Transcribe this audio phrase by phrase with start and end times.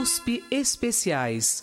[0.00, 1.62] USP Especiais.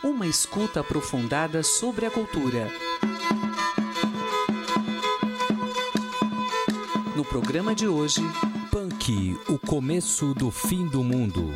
[0.00, 2.70] Uma escuta aprofundada sobre a cultura.
[7.16, 8.20] No programa de hoje,
[8.70, 11.52] Punk, o começo do fim do mundo.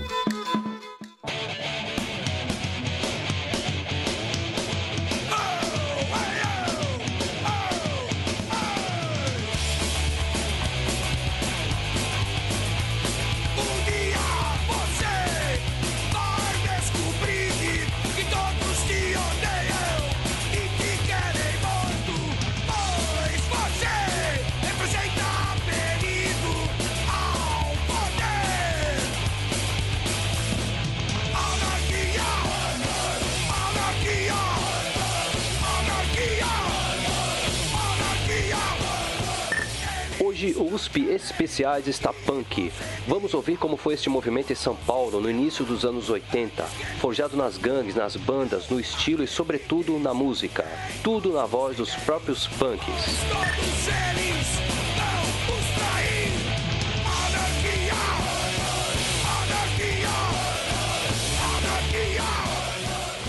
[41.62, 42.72] Está punk.
[43.06, 46.64] Vamos ouvir como foi este movimento em São Paulo no início dos anos 80,
[46.98, 50.66] forjado nas gangues, nas bandas, no estilo e sobretudo na música.
[51.04, 52.84] Tudo na voz dos próprios punks.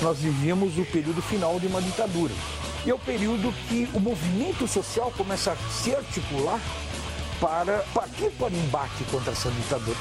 [0.02, 2.34] Nós vivíamos o período final de uma ditadura.
[2.86, 6.60] E é o período que o movimento social começa a se articular
[7.40, 9.98] para partir para o embate contra essa ditadura.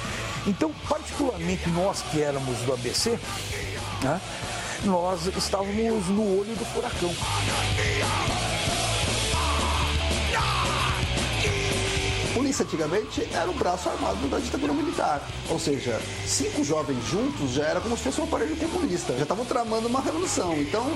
[0.46, 3.18] Então, particularmente nós que éramos do ABC,
[4.02, 4.20] né,
[4.84, 7.14] nós estávamos no olho do furacão.
[12.34, 15.20] polícia antigamente era o braço armado da ditadura militar.
[15.48, 19.12] Ou seja, cinco jovens juntos já era como se fosse um aparelho comunista.
[19.14, 20.54] Já estavam tramando uma revolução.
[20.54, 20.86] Então,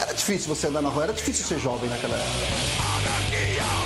[0.00, 3.85] era difícil você andar na rua, era difícil ser jovem naquela época.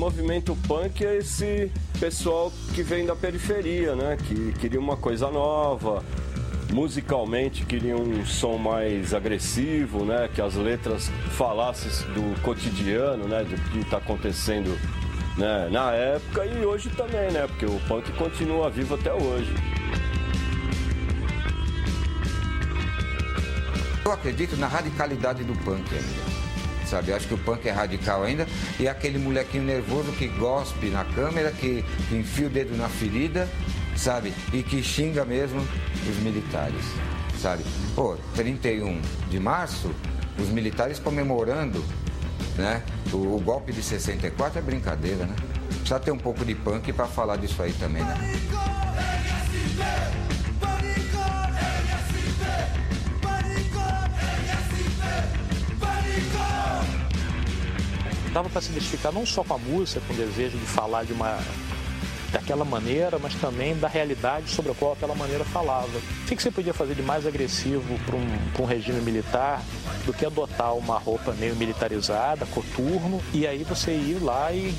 [0.00, 4.16] Movimento punk é esse pessoal que vem da periferia, né?
[4.16, 6.02] Que queria uma coisa nova,
[6.72, 10.30] musicalmente queria um som mais agressivo, né?
[10.34, 13.44] Que as letras falassem do cotidiano, né?
[13.44, 14.74] Do que está acontecendo
[15.36, 15.68] né?
[15.70, 17.46] na época e hoje também, né?
[17.46, 19.54] Porque o punk continua vivo até hoje.
[24.02, 26.39] Eu acredito na radicalidade do punk ainda.
[26.90, 28.48] Sabe, eu acho que o punk é radical ainda
[28.80, 32.88] e é aquele molequinho nervoso que gospe na câmera, que, que enfia o dedo na
[32.88, 33.48] ferida,
[33.96, 36.84] sabe, e que xinga mesmo os militares,
[37.40, 37.62] sabe.
[37.94, 39.00] Pô, 31
[39.30, 39.94] de março,
[40.36, 41.84] os militares comemorando,
[42.56, 45.36] né, o, o golpe de 64 é brincadeira, né.
[45.68, 48.16] Precisa ter um pouco de punk para falar disso aí também, né.
[58.32, 61.12] Dava para se identificar não só com a música, com o desejo de falar de
[61.12, 61.38] uma
[62.32, 65.88] daquela maneira, mas também da realidade sobre a qual aquela maneira falava.
[65.88, 69.62] O que, você podia fazer de mais agressivo para um, um, regime militar
[70.06, 74.74] do que adotar uma roupa meio militarizada, coturno, e aí você ir lá e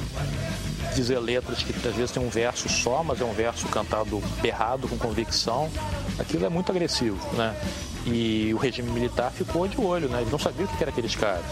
[0.96, 4.88] dizer letras que às vezes tem um verso só, mas é um verso cantado berrado,
[4.88, 5.70] com convicção.
[6.18, 7.56] Aquilo é muito agressivo, né?
[8.06, 10.22] E o regime militar ficou de olho, né?
[10.22, 11.46] Ele não sabia o que era aqueles caras.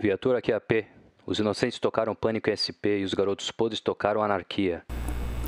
[0.00, 0.86] Viatura aqui AP.
[1.26, 4.82] Os inocentes tocaram Pânico SP e os garotos podres tocaram Anarquia.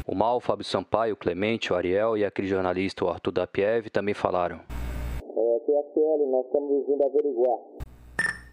[0.06, 3.88] O Mal, o Fábio Sampaio, o Clemente, o Ariel e aquele jornalista, o Arthur Dapiev,
[3.88, 4.56] também falaram.
[4.56, 7.58] É, aqui é nós estamos vindo averiguar.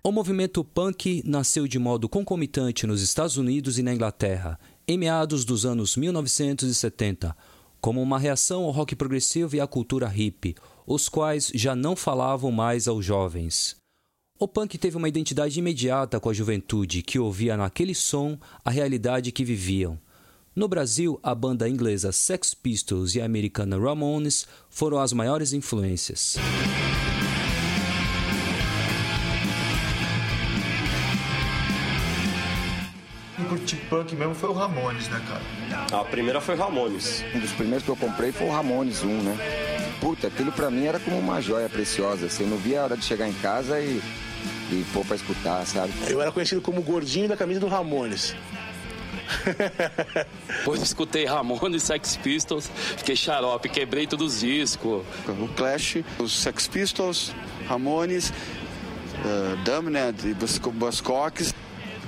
[0.01, 5.43] O movimento punk nasceu de modo concomitante nos Estados Unidos e na Inglaterra, em meados
[5.43, 7.35] dos anos 1970,
[7.81, 10.55] como uma reação ao rock progressivo e à cultura hippie,
[10.87, 13.75] os quais já não falavam mais aos jovens.
[14.39, 19.33] O punk teve uma identidade imediata com a juventude que ouvia naquele som a realidade
[19.33, 19.99] que viviam.
[20.55, 26.37] No Brasil, a banda inglesa Sex Pistols e a americana Ramones foram as maiores influências.
[33.69, 36.01] Curti punk mesmo foi o Ramones, né, cara?
[36.01, 37.23] A primeira foi Ramones.
[37.35, 39.37] Um dos primeiros que eu comprei foi o Ramones 1, né?
[39.99, 42.25] Puta, aquilo pra mim era como uma joia preciosa.
[42.25, 44.01] Assim, eu não via a hora de chegar em casa e,
[44.71, 45.93] e pôr pra escutar, sabe?
[46.07, 48.35] Eu era conhecido como o gordinho da camisa do Ramones.
[50.47, 55.03] Depois escutei Ramones, Sex Pistols, fiquei xarope, quebrei todos os discos.
[55.27, 57.35] O Clash, os Sex Pistols,
[57.67, 61.53] Ramones, uh, Damned e Buzzcocks.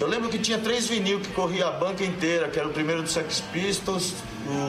[0.01, 3.03] Eu lembro que tinha três vinil que corria a banca inteira, que era o primeiro
[3.03, 4.15] do Sex Pistols,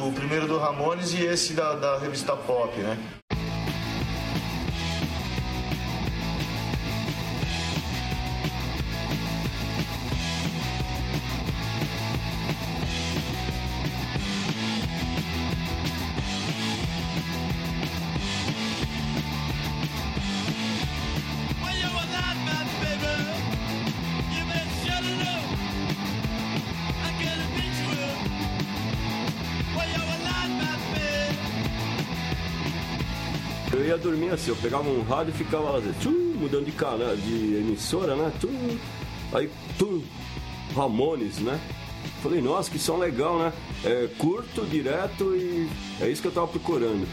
[0.07, 2.99] o primeiro do Ramones e esse da, da revista Pop, né?
[33.97, 38.17] Dormir assim, eu pegava um rádio e ficava lá, tchum, mudando de canal, de emissora,
[38.17, 38.33] né?
[38.41, 38.79] Tchum,
[39.33, 40.03] aí, tum,
[40.75, 41.61] Ramones, né?
[42.23, 43.53] Falei, nossa, que som legal, né?
[43.85, 45.69] É curto, direto e
[46.01, 47.07] é isso que eu tava procurando.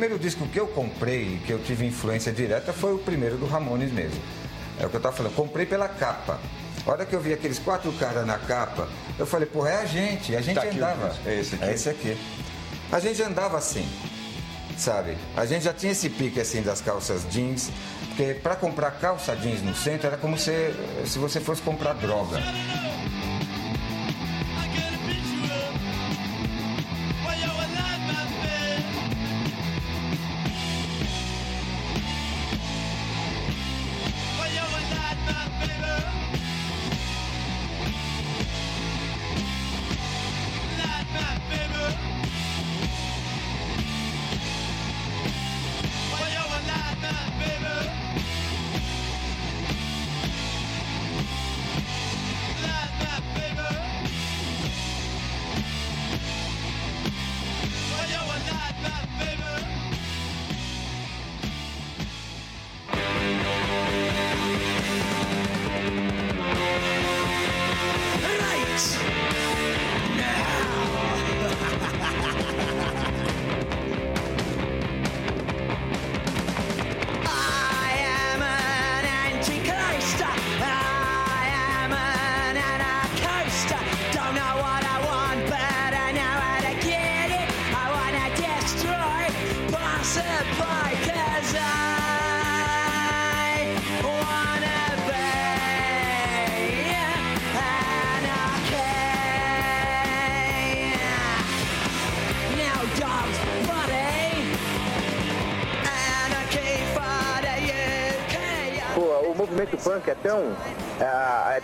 [0.00, 3.92] Primeiro disco que eu comprei, que eu tive influência direta, foi o primeiro do Ramones
[3.92, 4.18] mesmo.
[4.80, 6.40] É o que eu tava falando, comprei pela capa.
[6.86, 8.88] A hora que eu vi aqueles quatro caras na capa,
[9.18, 11.08] eu falei, porra, é a gente, a gente tá andava.
[11.08, 11.64] Aqui, é esse aqui.
[11.64, 12.18] É esse aqui.
[12.90, 13.86] A gente andava assim,
[14.78, 15.18] sabe?
[15.36, 17.70] A gente já tinha esse pique assim das calças jeans,
[18.08, 20.72] porque para comprar calça jeans no centro era como se,
[21.04, 22.38] se você fosse comprar droga.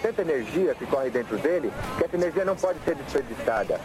[0.06, 3.80] Tanta energia que corre dentro dele que essa energia não pode ser desperdiçada.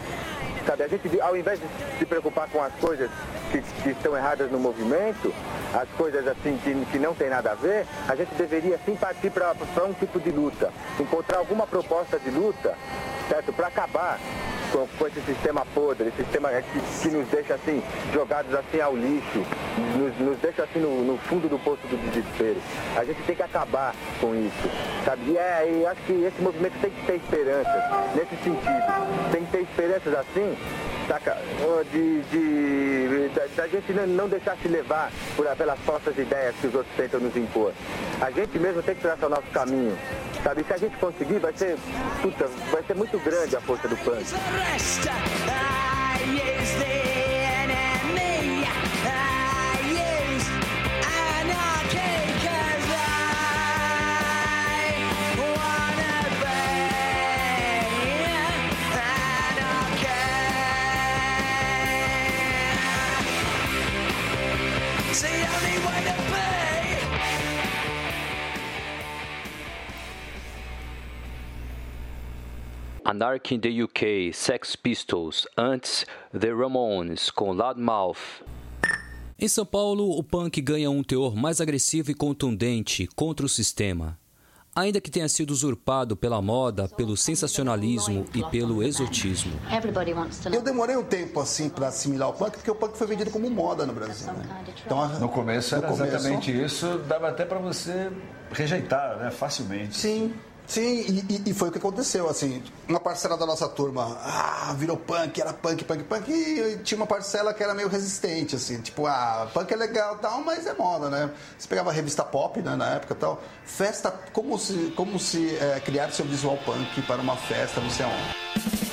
[0.65, 1.65] Sabe, a gente, ao invés de
[1.97, 3.09] se preocupar com as coisas
[3.51, 5.33] que, que estão erradas no movimento,
[5.73, 9.31] as coisas assim que, que não tem nada a ver, a gente deveria sim partir
[9.31, 10.71] para um tipo de luta.
[10.99, 12.77] Encontrar alguma proposta de luta,
[13.27, 13.51] certo?
[13.51, 14.19] Para acabar
[14.71, 17.83] com, com, esse sistema podre, esse sistema que, que, nos deixa assim,
[18.13, 19.43] jogados assim ao lixo,
[19.97, 22.61] nos, nos deixa assim no, no, fundo do poço do desespero.
[22.95, 24.69] A gente tem que acabar com isso,
[25.05, 25.31] sabe?
[25.31, 27.83] E, é, e acho que esse movimento tem que ter esperanças,
[28.15, 29.31] nesse sentido.
[29.31, 30.57] Tem que ter esperanças assim,
[31.11, 31.37] saca?
[31.91, 36.75] De, de, da, gente não, não, deixar se levar por, pelas falsas ideias que os
[36.75, 37.73] outros tentam nos impor.
[38.21, 39.97] A gente mesmo tem que traçar o nosso caminho.
[40.41, 41.77] Sabe, se a gente conseguir, vai ser,
[42.21, 44.25] puta, vai ser muito grande a força do punk.
[73.11, 78.15] Anarchy in the UK, Sex Pistols, antes The Ramones com Loudmouth.
[79.37, 84.17] Em São Paulo, o punk ganha um teor mais agressivo e contundente contra o sistema.
[84.73, 89.59] Ainda que tenha sido usurpado pela moda, pelo sensacionalismo e pelo exotismo.
[90.49, 93.49] Eu demorei um tempo assim para assimilar o punk, porque o punk foi vendido como
[93.49, 94.31] moda no Brasil.
[94.31, 94.73] Né?
[94.85, 98.09] Então, no começo no era começo, exatamente isso, dava até para você
[98.53, 99.97] rejeitar, né, facilmente.
[99.97, 100.33] Sim.
[100.71, 104.95] Sim, e, e, foi o que aconteceu, assim, uma parcela da nossa turma, ah, virou
[104.95, 109.05] punk, era punk, punk, punk, e tinha uma parcela que era meio resistente, assim, tipo,
[109.05, 111.29] ah, punk é legal tal, mas é moda, né?
[111.59, 115.81] Você pegava a revista pop, né, na época tal, festa, como se, como se é,
[115.81, 118.90] criar seu visual punk para uma festa, não sei aonde.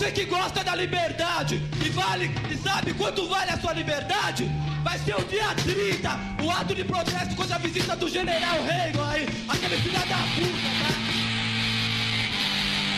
[0.00, 4.50] Você que gosta da liberdade e vale e sabe quanto vale a sua liberdade?
[4.82, 9.10] Vai ser o dia 30, o ato de protesto contra a visita do general Reagan
[9.10, 10.88] aí, aquele filho da puta, tá?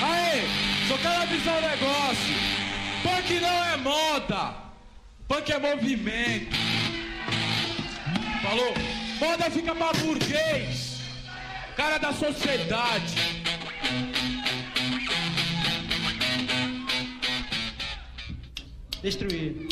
[0.06, 0.46] Aí,
[0.86, 2.36] só quero avisar um negócio.
[3.02, 4.54] Punk não é moda.
[5.26, 6.56] Punk é movimento.
[8.44, 8.74] Falou?
[9.18, 11.00] Moda fica pra burguês.
[11.76, 13.21] Cara da sociedade.
[19.02, 19.71] Destruir.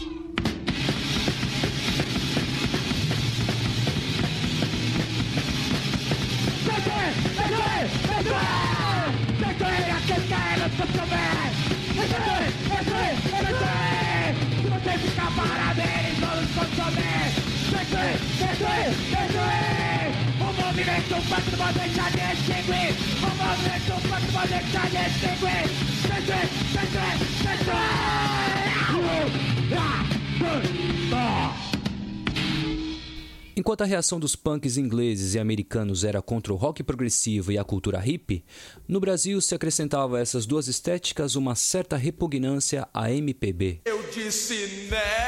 [33.60, 37.62] Enquanto a reação dos punks ingleses e americanos era contra o rock progressivo e a
[37.62, 38.42] cultura hippie,
[38.88, 43.82] no Brasil se acrescentava a essas duas estéticas uma certa repugnância à MPB.
[43.84, 45.20] Eu disse negue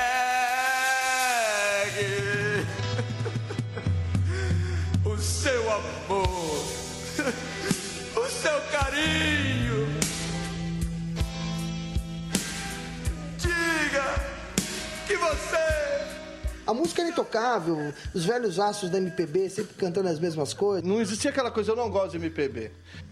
[16.73, 20.83] a música era intocável, os velhos astros da MPB sempre cantando as mesmas coisas.
[20.83, 22.71] Não existia aquela coisa, eu não gosto de MPB.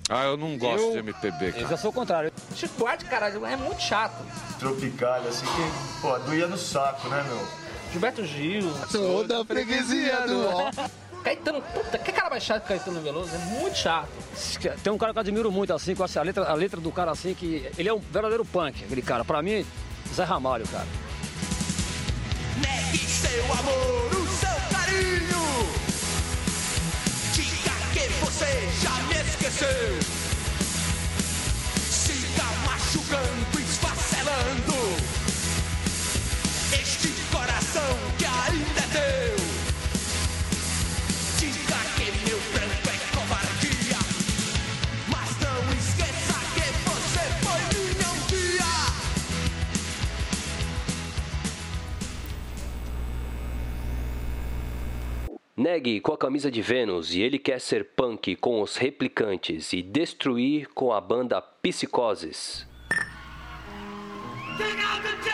[0.08, 0.92] Ah, eu não gosto eu...
[0.92, 1.62] de MPB, cara.
[1.64, 2.32] Eu já sou o contrário.
[2.56, 4.24] Chico Buarque, cara, é muito chato.
[4.58, 7.46] Tropical, assim, que, pô, doía no saco, né, meu?
[7.92, 8.72] Gilberto Gil.
[8.90, 10.70] Toda a freguesia do ó.
[11.22, 13.30] Caetano, puta, que cara mais chato que Caetano Veloso?
[13.34, 14.08] É muito chato.
[14.82, 17.10] Tem um cara que eu admiro muito, assim, com a letra, a letra do cara,
[17.10, 19.22] assim, que ele é um verdadeiro punk, aquele cara.
[19.22, 19.66] Pra mim,
[20.14, 20.86] Zé Ramalho, cara.
[22.56, 25.66] Negue seu amor, o seu carinho.
[27.32, 29.98] Diga que você já me esqueceu.
[31.90, 34.96] Siga machucando, esfacelando.
[36.72, 38.09] Este coração
[55.60, 59.82] Negue com a camisa de Vênus e ele quer ser punk com os replicantes e
[59.82, 62.66] destruir com a banda Psicoses.
[64.56, 65.29] Quem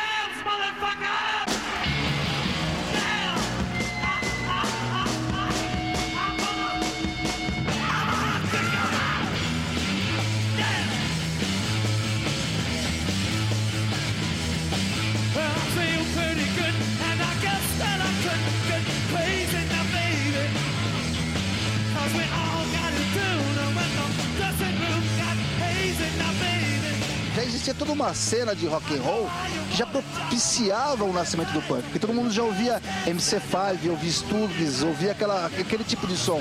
[27.86, 29.30] toda uma cena de rock and roll
[29.70, 34.82] que já propiciava o nascimento do punk, porque todo mundo já ouvia MC5, ouvia Stubbs,
[34.82, 36.40] ouvia aquela, aquele tipo de som.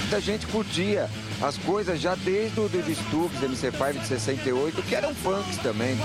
[0.00, 1.10] Muita gente curtia
[1.42, 5.98] as coisas já desde o do Stubbs, MC5 de 68, que eram punks também.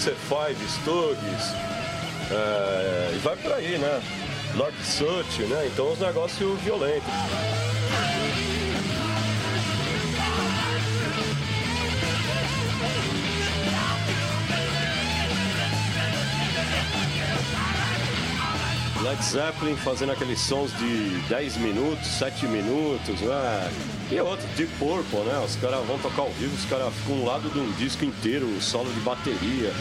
[0.00, 1.52] MC5, Stugs,
[2.30, 4.02] é, e vai por aí, né?
[4.56, 5.66] Lord Sut, né?
[5.66, 7.69] Então os negócios violentos.
[19.10, 23.72] Led Zeppelin fazendo aqueles sons de 10 minutos, 7 minutos, né?
[24.08, 25.36] E outro, Deep Purple, né?
[25.44, 28.46] Os caras vão tocar ao vivo, os caras ficam um lado de um disco inteiro,
[28.60, 29.72] solo de bateria.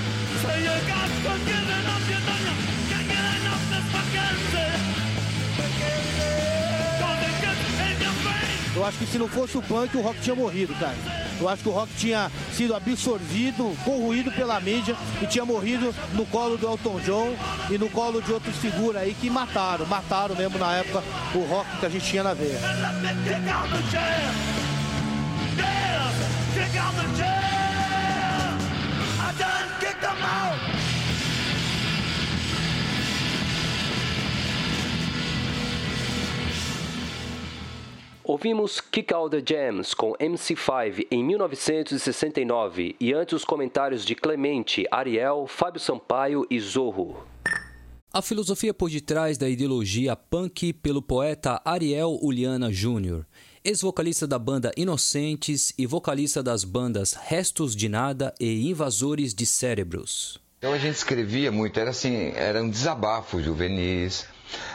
[8.76, 11.29] Eu acho que se não fosse o punk, o rock tinha morrido, cara.
[11.40, 16.26] Eu acho que o rock tinha sido absorvido, corroído pela mídia e tinha morrido no
[16.26, 17.36] colo do Elton John
[17.70, 21.78] e no colo de outras figuras aí que mataram, mataram mesmo na época o rock
[21.80, 22.60] que a gente tinha na veia.
[38.30, 44.86] Ouvimos Kick Out the Jams com MC5 em 1969 e antes os comentários de Clemente,
[44.92, 47.26] Ariel, Fábio Sampaio e Zorro.
[48.14, 53.26] A filosofia por detrás da ideologia punk pelo poeta Ariel Uliana Jr.,
[53.66, 60.40] ex-vocalista da banda Inocentes e vocalista das bandas Restos de Nada e Invasores de Cérebros.
[60.60, 64.28] Então a gente escrevia muito, era assim, era um desabafo juvenis,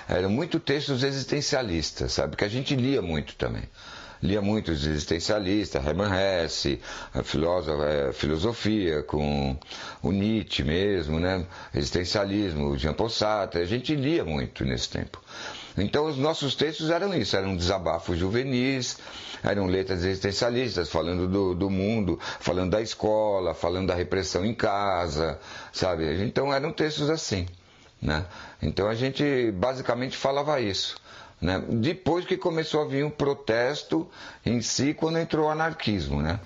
[0.09, 2.37] eram muito textos existencialistas, sabe?
[2.37, 3.65] Que a gente lia muito também.
[4.23, 6.81] Lia muito os existencialistas, Hermann Hesse,
[7.13, 9.55] a, a filosofia com
[10.03, 11.45] o Nietzsche mesmo, né?
[11.75, 15.21] Existencialismo, Jean Paul Sartre, a gente lia muito nesse tempo.
[15.77, 18.97] Então os nossos textos eram isso, eram desabafos juvenis,
[19.43, 25.39] eram letras existencialistas, falando do, do, mundo, falando da escola, falando da repressão em casa,
[25.73, 26.23] sabe?
[26.25, 27.47] Então eram textos assim.
[28.01, 28.25] Né?
[28.65, 30.97] Então a gente basicamente falava isso.
[31.41, 31.63] Né?
[31.69, 34.09] Depois que começou a vir um protesto
[34.45, 36.23] em si, quando entrou o anarquismo.
[36.23, 36.41] Né?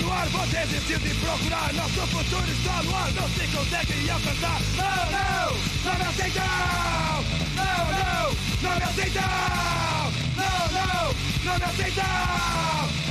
[0.00, 1.72] no ar, você decide procurar.
[1.74, 4.60] Nosso futuro está no ar, não se consegue alcançar.
[4.76, 5.52] Não, não,
[5.84, 6.44] não me aceitam!
[7.56, 9.22] Não, não, não me aceitam!
[10.36, 12.04] Não, não, não me aceitam!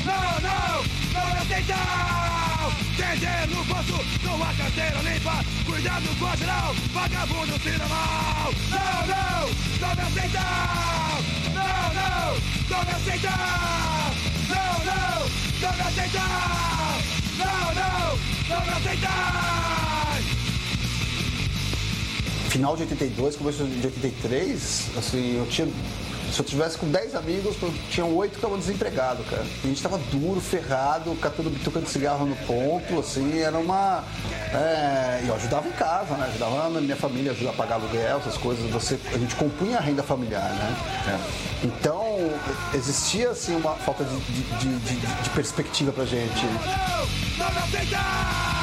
[0.06, 2.20] Não, não, não me aceitam!
[2.98, 3.98] Quem no posto,
[4.28, 8.54] com a carteira limpa, cuidado com a geral, vagabundo tira mal.
[8.70, 9.50] Não, não,
[9.80, 10.44] não me aceitam!
[11.54, 12.30] Não, não,
[12.70, 13.32] não me aceitam!
[14.50, 15.30] Não, não,
[15.62, 16.59] não me aceitam!
[18.50, 18.80] Dá pra!
[22.50, 25.68] Final de 82, começo de 83, assim, eu tinha
[26.40, 27.58] se eu tivesse com 10 amigos,
[27.90, 29.44] tinham 8 que estavam desempregados, cara.
[29.44, 34.06] E a gente tava duro, ferrado, catando bituca de cigarro no ponto, assim, era uma.
[34.54, 36.28] É, eu ajudava em casa, né?
[36.30, 38.70] Ajudava a minha família, ajudava a pagar aluguel, essas coisas.
[38.72, 40.76] Você, a gente compunha a renda familiar, né?
[41.08, 41.66] É.
[41.66, 42.32] Então,
[42.74, 46.46] existia, assim, uma falta de, de, de, de, de perspectiva pra gente.
[47.38, 48.59] Não, não, não,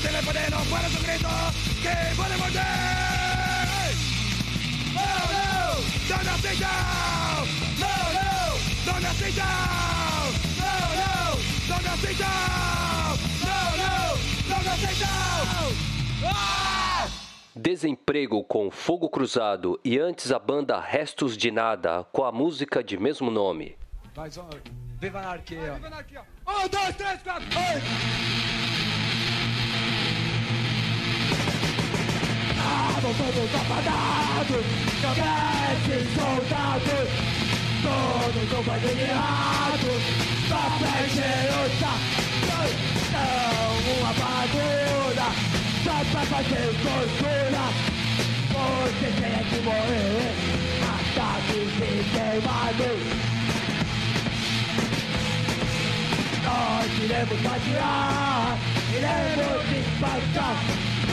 [0.00, 1.28] el teléfono, no fuera su grito
[1.82, 2.60] que puede morder.
[4.94, 7.46] No, no, don't sit down.
[7.78, 8.30] No, no,
[8.86, 10.32] don't sit down.
[10.58, 11.12] No, no,
[11.68, 13.18] don't sit down.
[13.44, 13.94] No, no,
[14.48, 15.74] don't sit down.
[16.24, 17.08] Ah!
[17.54, 22.96] Desemprego com Fogo Cruzado e antes a banda Restos de Nada com a música de
[22.96, 23.76] mesmo nome.
[24.16, 24.48] Mais um,
[24.98, 25.74] Viva a Anarquia!
[25.74, 26.22] Viva a Anarquia!
[26.46, 28.69] Um, dois, três, quatro, oi!
[33.00, 34.64] Todos apagados
[35.02, 37.08] Cabeças soldados
[37.82, 40.02] Todos companheirados
[40.48, 41.12] Papéis
[43.10, 45.28] São uma bagulha
[45.82, 47.64] Só pra fazer tortura
[48.52, 50.22] Você tem que morrer.
[50.80, 53.00] Matados e queimados
[56.44, 58.58] Nós iremos fatiar
[58.94, 61.09] Iremos despachar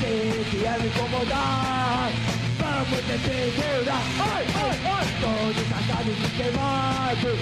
[0.00, 2.10] se vier me incomodar
[2.58, 7.38] Vamos desfigurar Oi, oi, oi Todos cansados e queimados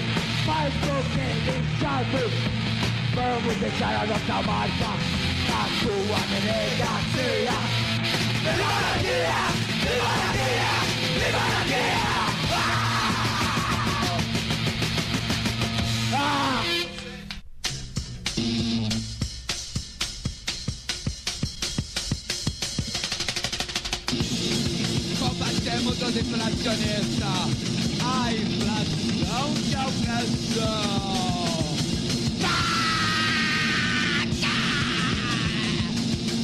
[0.47, 0.73] Mas
[1.13, 2.23] que chato
[3.15, 4.91] Vamos deixar a nossa marca
[5.49, 7.57] Na sua delegacia
[8.43, 9.43] Viva guia!
[9.83, 10.73] Viva guia!
[11.19, 12.16] Viva a
[26.17, 27.29] dos inflacionistas.
[28.03, 30.97] A inflação que alcançou.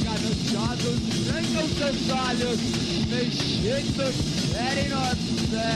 [0.03, 2.59] Gananciosos trancam seus olhos,
[3.09, 4.15] mexidos
[4.51, 5.71] querem você.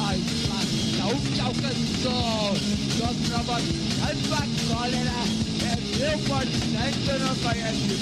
[0.00, 2.56] A inflação que alcançou,
[2.98, 5.33] nós provocando a cólera
[6.04, 7.94] Heel vaak denken dat wij in.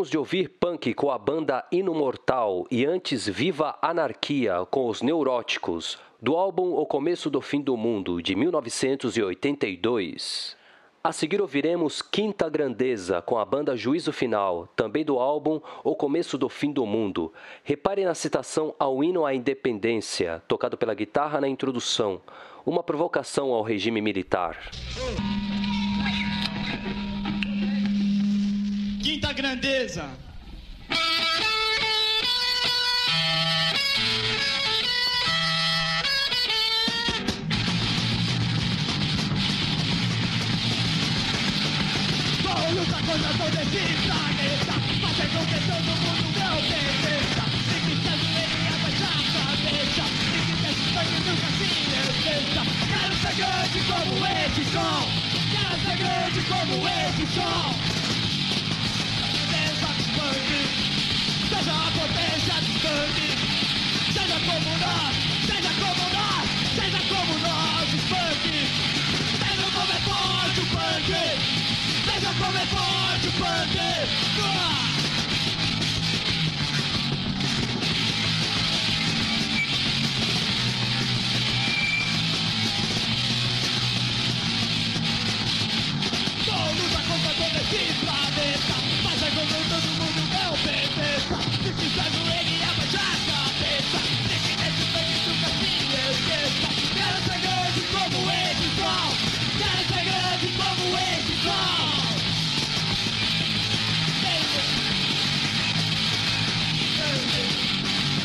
[0.00, 5.98] Acabamos de ouvir Punk com a banda Inumortal e antes Viva Anarquia com os Neuróticos,
[6.18, 10.56] do álbum O Começo do Fim do Mundo, de 1982.
[11.04, 16.38] A seguir ouviremos Quinta Grandeza com a banda Juízo Final, também do álbum O Começo
[16.38, 17.30] do Fim do Mundo.
[17.62, 22.22] Repare na citação ao hino à independência, tocado pela guitarra na introdução,
[22.64, 24.56] uma provocação ao regime militar.
[29.02, 30.10] Quinta Grandeza.
[42.42, 44.74] Vou lutar contra todo esse planeta.
[45.00, 50.04] Fazer com é que todo mundo não obedeça Se quiser ele abaixa a cabeça.
[50.28, 52.62] Se quiser sangue nunca se esqueça.
[52.86, 55.02] Quero ser grande como esse sol
[55.50, 57.99] Quero ser grande como esse sol
[60.20, 63.18] Seja seja a potência punk.
[64.12, 65.14] Seja como nós,
[65.46, 68.44] seja como nós, seja como nós, os punk.
[69.40, 71.10] Veja como é forte o punk.
[72.06, 73.76] Veja como é forte o punk.
[74.42, 74.90] Ah!
[86.46, 88.79] Vou lutar contra todo esse planeta
[89.70, 95.68] todo mundo não pensa Se ele abaixar a cabeça Tem que nesse sangue nunca se
[96.10, 99.10] esqueça Quero ser grande como esse sol
[99.60, 101.90] Quero ser grande como esse sol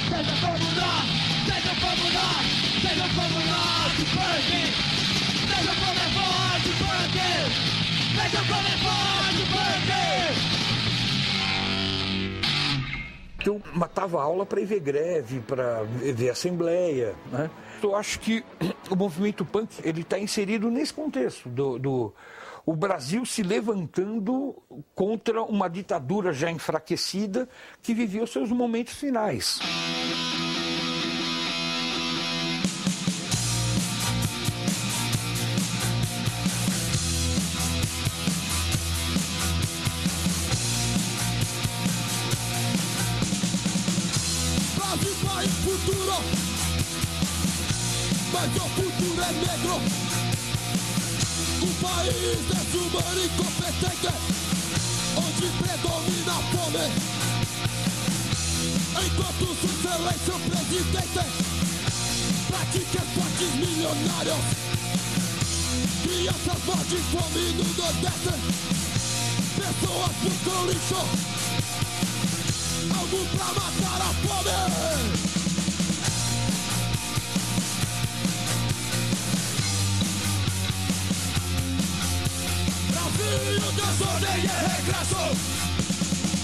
[0.10, 1.06] Seja como nós,
[1.46, 2.46] seja como nós,
[2.82, 4.50] seja como nós, punk
[5.50, 7.18] Seja como é forte punk
[8.16, 9.55] Veja como é forte
[13.46, 17.16] punk Eu matava aula para ir ver greve, para ver assembleia.
[17.32, 17.50] Né?
[17.82, 18.44] Eu acho que
[18.90, 22.14] o movimento punk ele está inserido nesse contexto do, do
[22.66, 24.56] o Brasil se levantando
[24.96, 27.48] contra uma ditadura já enfraquecida
[27.82, 29.60] que vivia os seus momentos finais.
[48.36, 49.76] Mas o futuro é negro.
[51.62, 54.12] Um país desumano e incompetente
[55.16, 56.86] Onde predomina a fome.
[59.06, 61.24] Enquanto sua excelência o presidente
[62.48, 64.44] Pratica esportes milionários.
[66.04, 68.36] Crianças morrem de fome no Nordeste.
[69.56, 71.02] Pessoas buscam lixo.
[73.00, 75.35] Algo pra matar a fome.
[83.16, 85.24] Brasil, desordem é regresso.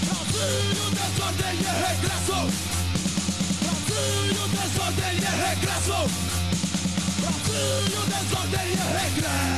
[0.06, 2.38] Brasil, desordem é regresso.
[3.60, 5.98] Brasil, desordem é regresso.
[7.20, 9.52] Brasil, desordem é regresso.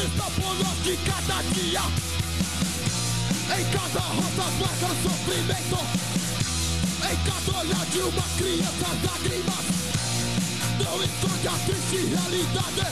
[0.00, 1.82] Está por nós de cada dia
[3.58, 5.78] Em cada rosa marca sofrimento
[7.02, 9.64] Em cada olhar de uma criança as lágrimas
[10.78, 12.86] Não esconde a triste realidade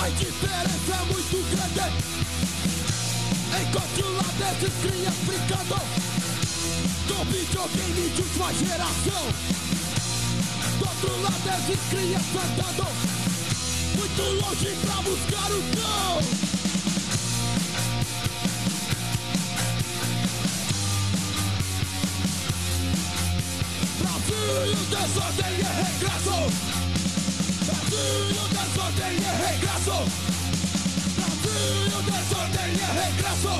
[0.00, 1.86] A indiferença é muito grande
[3.62, 5.80] Enquanto lá desses crias brincando
[7.08, 9.24] Com videogame de sua geração
[10.78, 13.14] Do outro lado desses crias andando
[13.96, 16.63] muito longe pra buscar o cão.
[24.54, 26.38] Brasil, desordem é regresso.
[27.66, 29.98] Brasil, desordem é regresso.
[31.18, 33.54] Brasil, desordem é regresso.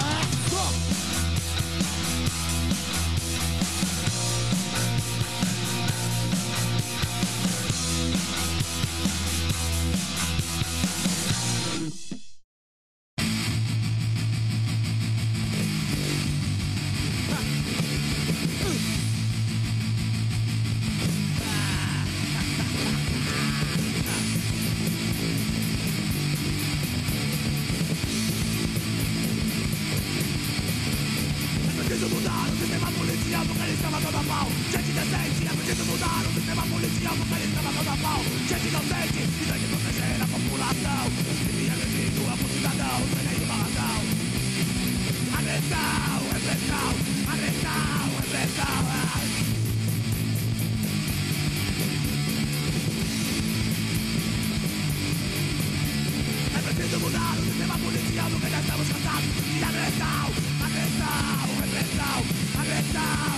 [58.60, 60.30] estamos cansados de agressão,
[60.62, 62.18] agressão, repressão,
[62.60, 63.34] agressão,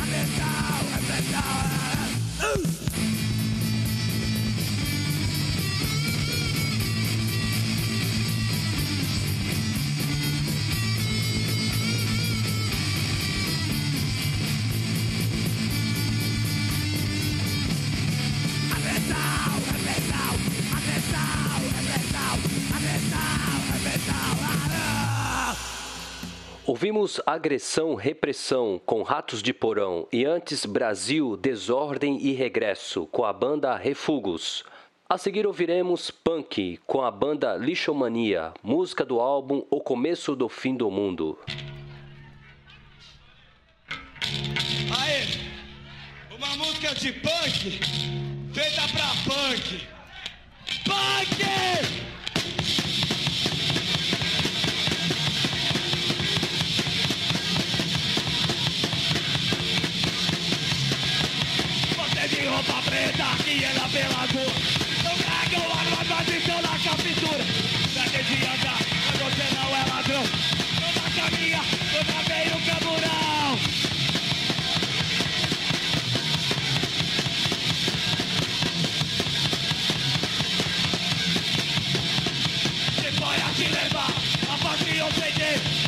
[0.00, 2.83] repressão, agressão.
[26.84, 33.32] Ouvimos Agressão, Repressão com Ratos de Porão e antes Brasil, Desordem e Regresso com a
[33.32, 34.64] banda Refugos.
[35.08, 40.76] A seguir ouviremos Punk com a banda Lixomania, música do álbum O Começo do Fim
[40.76, 41.38] do Mundo.
[45.00, 45.24] Aê,
[46.36, 47.80] uma música de punk
[48.52, 49.88] feita pra punk.
[50.84, 52.13] Punk!
[62.94, 64.52] comida que ela pelagou.
[65.02, 67.44] Não dragam armas, da estão da captura.
[68.22, 70.22] de andar, mas você não é ladrão.
[70.22, 71.60] Toda caminha,
[71.92, 73.58] toda vez o camurão,
[82.96, 84.12] Se for a te levar,
[84.50, 85.83] a patria ofender.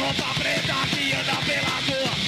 [0.00, 2.19] Roupa preta que anda pela rua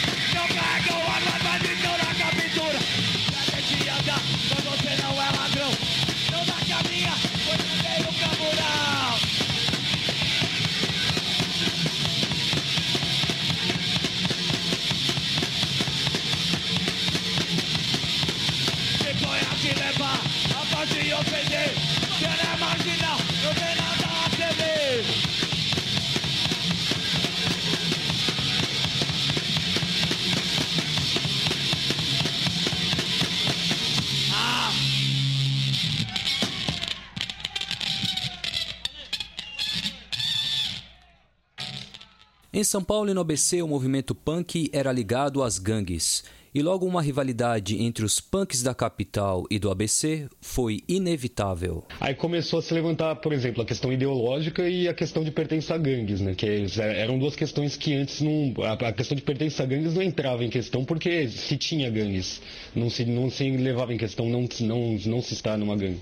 [42.62, 46.22] Em São Paulo e no ABC, o movimento punk era ligado às gangues,
[46.54, 51.84] e logo uma rivalidade entre os punks da capital e do ABC foi inevitável.
[52.00, 55.74] Aí começou a se levantar, por exemplo, a questão ideológica e a questão de pertença
[55.74, 56.34] a gangues, né?
[56.34, 58.54] Que eram duas questões que antes não.
[58.64, 62.40] A questão de pertença a gangues não entrava em questão porque se tinha gangues.
[62.74, 66.00] Não se, não se levava em questão não, não, não se estar numa gangue.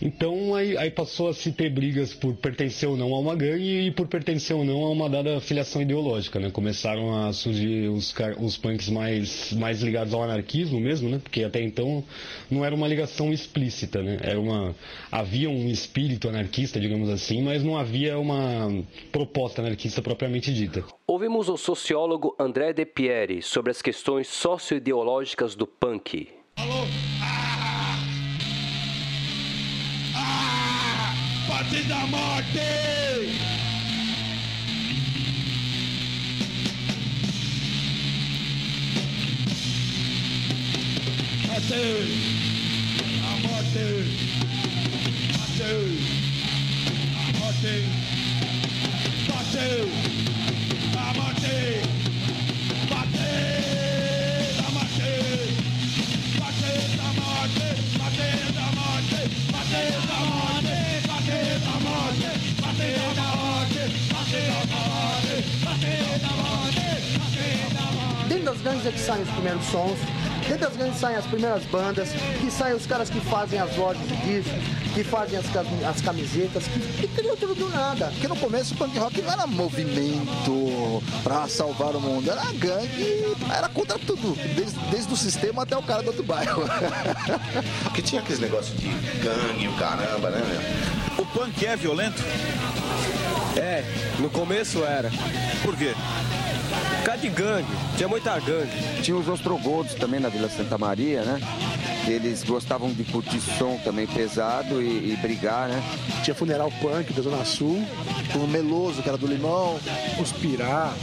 [0.00, 3.86] Então aí, aí passou a se ter brigas por pertencer ou não a uma gangue
[3.86, 6.50] e por pertencer ou não a uma dada filiação ideológica, né?
[6.50, 11.18] Começaram a surgir os, os punks mais, mais ligados ao anarquismo mesmo, né?
[11.22, 12.04] Porque até então
[12.50, 14.18] não era uma ligação explícita, né?
[14.22, 14.74] Era uma,
[15.10, 20.84] havia um espírito anarquista, digamos assim, mas não havia uma proposta anarquista propriamente dita.
[21.06, 26.28] Ouvimos o sociólogo André De Pieri sobre as questões socioideológicas do punk.
[31.48, 33.47] Parte da morte!
[41.58, 41.98] Bateu!
[43.24, 43.86] A morte!
[45.34, 45.80] Bateu!
[47.18, 47.74] A morte!
[49.26, 49.82] Bateu!
[50.94, 51.56] A morte!
[52.88, 53.42] Bateu!
[54.62, 55.10] A morte!
[56.38, 57.68] Bateu da morte!
[57.98, 59.18] Bateu da morte!
[59.50, 60.78] Bateu da morte!
[61.08, 62.30] Bateu da morte!
[62.62, 63.82] Bateu da morte!
[64.12, 65.34] Bateu da morte!
[65.64, 66.86] Bateu da morte!
[67.18, 68.28] Bateu da morte!
[68.28, 69.98] Dentro das gangues é que saem os primeiros sons,
[70.48, 72.08] dentro das gangues saem as primeiras bandas,
[72.40, 74.52] que saem os caras que fazem as lojas de discos,
[74.94, 75.44] que fazem as,
[75.86, 78.06] as camisetas, que, que criam tudo do nada.
[78.06, 83.36] Porque no começo o punk rock não era movimento pra salvar o mundo, era gangue,
[83.54, 86.62] era contra tudo, desde, desde o sistema até o cara do outro bairro.
[87.84, 91.22] Porque tinha aqueles negócios de gangue, o caramba, né, meu?
[91.22, 92.22] O punk é violento?
[93.56, 93.84] É,
[94.18, 95.10] no começo era.
[95.62, 95.94] Por quê?
[97.08, 99.02] Causa de gangue, tinha muita gangue.
[99.02, 101.40] Tinha os ostrogodos também na Vila Santa Maria, né?
[102.08, 105.82] Eles gostavam de curtir som também pesado e, e brigar, né?
[106.24, 107.84] Tinha funeral punk da Zona Sul,
[108.34, 109.78] o Meloso, que era do Limão,
[110.18, 110.96] os Piratas.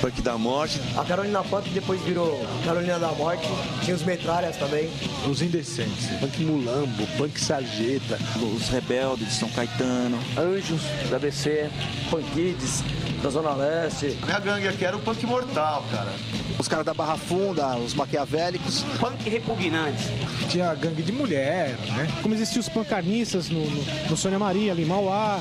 [0.00, 0.80] Punk da Morte.
[0.96, 3.46] A Carolina Punk depois virou Carolina da Morte.
[3.82, 4.88] Tinha os Metralhas também.
[5.28, 8.18] Os Indecentes, Punk Mulambo, Punk Sarjeta.
[8.54, 10.18] Os Rebeldes de São Caetano.
[10.38, 11.68] Anjos da ABC,
[12.08, 12.82] Punkids
[13.22, 14.16] da Zona Leste.
[14.22, 16.10] A minha gangue aqui era o punk mortal, cara.
[16.58, 18.82] Os caras da Barra Funda, os maquiavélicos.
[18.98, 20.08] Punk repugnante.
[20.48, 22.08] Tinha gangue de mulher, né?
[22.22, 25.40] Como existiam os pancarnistas no, no, no Sônia Maria, ali em Mauá.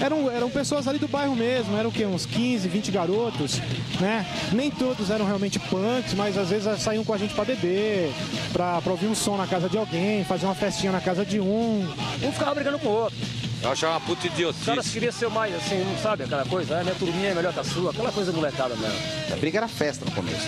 [0.00, 2.06] Eram, eram pessoas ali do bairro mesmo, eram o quê?
[2.06, 3.60] Uns 15, 20 garotos,
[4.00, 4.24] né?
[4.52, 8.12] Nem todos eram realmente punks, mas às vezes saíam com a gente pra beber,
[8.52, 11.40] pra, pra ouvir um som na casa de alguém, fazer uma festinha na casa de
[11.40, 11.80] um.
[12.22, 13.18] Um ficava brigando com o outro.
[13.60, 14.64] Eu achava uma puta Os idiotice.
[14.64, 17.58] caras queriam ser mais assim, não sabe aquela coisa, ah, minha turminha é melhor que
[17.58, 18.96] a sua, aquela coisa molecada mesmo.
[19.32, 20.46] A briga era festa no começo.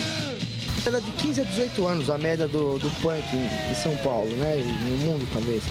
[0.86, 4.58] Era de 15 a 18 anos a média do, do punk em São Paulo, né?
[4.58, 5.62] E no mundo talvez.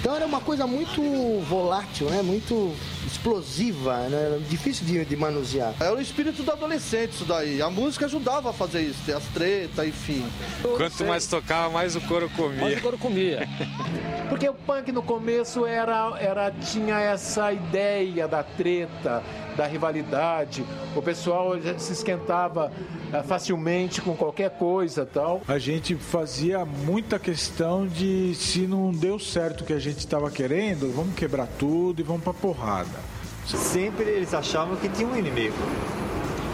[0.00, 1.02] Então era uma coisa muito
[1.46, 2.22] volátil, né?
[2.22, 2.74] Muito
[3.06, 4.40] explosiva, né?
[4.48, 5.74] Difícil de, de manusear.
[5.78, 7.60] Era o espírito do adolescente isso daí.
[7.60, 10.24] A música ajudava a fazer isso, ter as tretas, enfim.
[10.62, 12.60] Quanto mais tocava, mais o couro comia.
[12.62, 13.46] Mais o couro comia.
[14.30, 19.22] Porque o punk no começo era, era tinha essa ideia da treta,
[19.56, 20.64] da rivalidade.
[20.94, 22.72] O pessoal já se esquentava
[23.12, 25.42] eh, facilmente com qualquer coisa tal.
[25.46, 30.30] A gente fazia muita questão de se não deu certo o que a gente estava
[30.30, 32.98] querendo, vamos quebrar tudo e vamos pra porrada.
[33.46, 35.56] Sempre eles achavam que tinha um inimigo.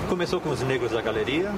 [0.09, 1.53] Começou com os negros da galeria,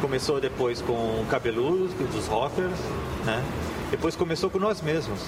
[0.00, 2.78] começou depois com cabeludos, dos rockers,
[3.24, 3.42] né?
[3.90, 5.20] Depois começou com nós mesmos.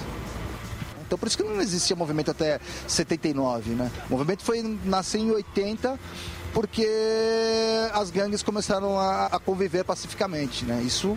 [1.12, 2.58] Então por isso que não existia movimento até
[2.88, 3.92] 79, né?
[4.08, 6.00] O movimento foi nascer em 80
[6.54, 6.88] porque
[7.92, 10.82] as gangues começaram a, a conviver pacificamente, né?
[10.82, 11.14] Isso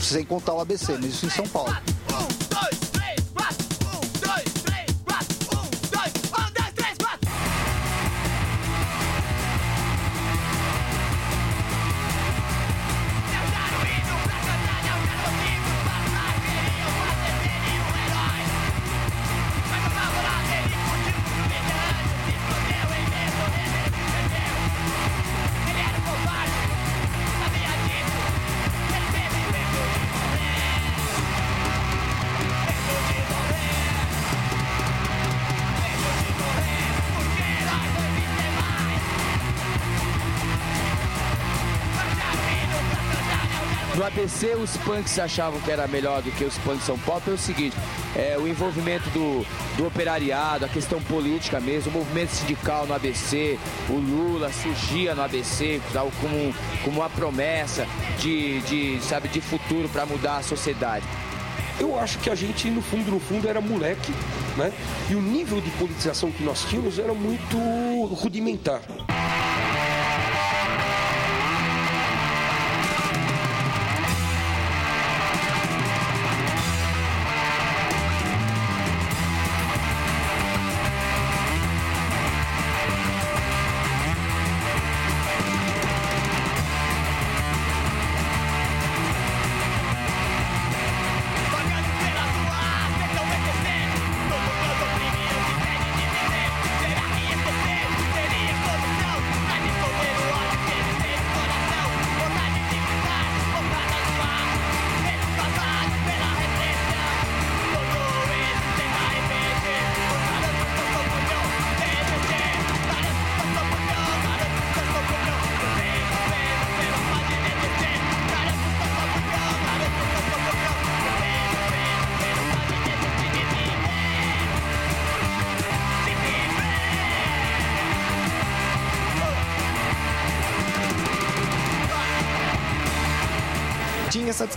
[0.00, 1.76] sem contar o ABC, mas isso em São Paulo.
[44.60, 47.76] Os punks achavam que era melhor do que os punks São Paulo pelo seguinte:
[48.14, 49.44] é, o envolvimento do,
[49.76, 53.58] do operariado, a questão política mesmo, o movimento sindical no ABC,
[53.88, 56.54] o Lula surgia no ABC como,
[56.84, 57.86] como uma promessa
[58.18, 61.04] de, de, sabe, de futuro para mudar a sociedade.
[61.78, 64.12] Eu acho que a gente, no fundo, no fundo, era moleque,
[64.56, 64.70] né?
[65.08, 67.56] E o nível de politização que nós tínhamos era muito
[68.14, 68.82] rudimentar.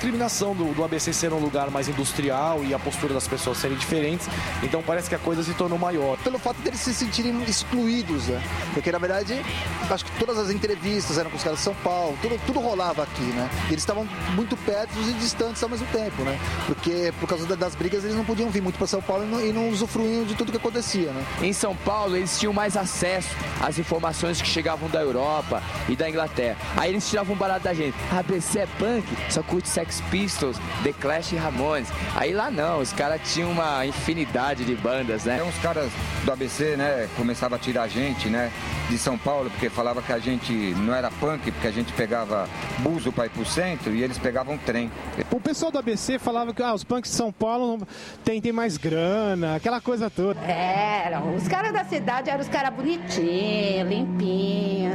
[0.04, 3.78] Discriminação do, do ABC ser um lugar mais industrial e a postura das pessoas serem
[3.78, 4.28] diferentes.
[4.62, 6.18] Então parece que a coisa se tornou maior.
[6.18, 8.44] Pelo fato deles se sentirem excluídos, né?
[8.74, 9.42] Porque na verdade,
[9.90, 13.04] acho que todas as entrevistas eram com os caras de São Paulo, tudo, tudo rolava
[13.04, 13.50] aqui, né?
[13.66, 16.40] E eles estavam muito perto e distantes ao mesmo tempo, né?
[16.66, 19.46] Porque por causa das brigas eles não podiam vir muito para São Paulo e não,
[19.46, 21.26] e não usufruíam de tudo que acontecia, né?
[21.42, 26.10] Em São Paulo, eles tinham mais acesso às informações que chegavam da Europa e da
[26.10, 26.58] Inglaterra.
[26.78, 27.98] Aí eles tiravam um barato da gente.
[28.10, 31.90] ABC é punk, só curte Sex Pistols, The Clash e Ramones.
[32.16, 35.36] Aí lá não, os caras tinham uma infinidade de bandas, né?
[35.36, 35.92] Então os caras
[36.24, 38.50] do ABC, né, começavam a tirar a gente, né,
[38.90, 42.48] de São Paulo, porque falava que a gente não era punk, porque a gente pegava
[42.80, 44.92] buzo para ir pro centro e eles pegavam trem.
[45.32, 47.86] O pessoal do ABC falava que ah, os punks de São Paulo
[48.24, 50.40] tem, tem mais grana, aquela coisa toda.
[50.42, 51.36] Eram.
[51.36, 54.94] Os caras da cidade eram os caras bonitinhos, limpinhos.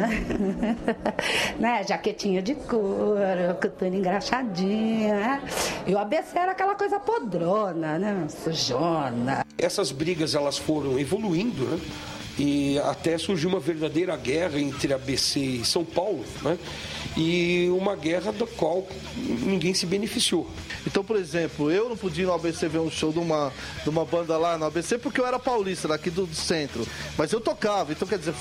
[1.59, 1.83] né?
[1.83, 5.15] Jaquetinha de couro, coturno engraxadinha.
[5.15, 5.43] Né?
[5.87, 8.27] E o ABC era aquela coisa podrona, né?
[8.29, 9.45] Sujona.
[9.57, 11.81] Essas brigas elas foram evoluindo, né?
[12.39, 16.57] E até surgiu uma verdadeira guerra entre ABC e São Paulo, né?
[17.17, 18.87] E uma guerra da qual
[19.17, 20.49] ninguém se beneficiou.
[20.87, 23.91] Então, por exemplo, eu não podia ir no ABC ver um show de uma, de
[23.91, 26.87] uma banda lá no ABC porque eu era paulista, daqui do, do centro.
[27.17, 28.35] Mas eu tocava, então quer dizer,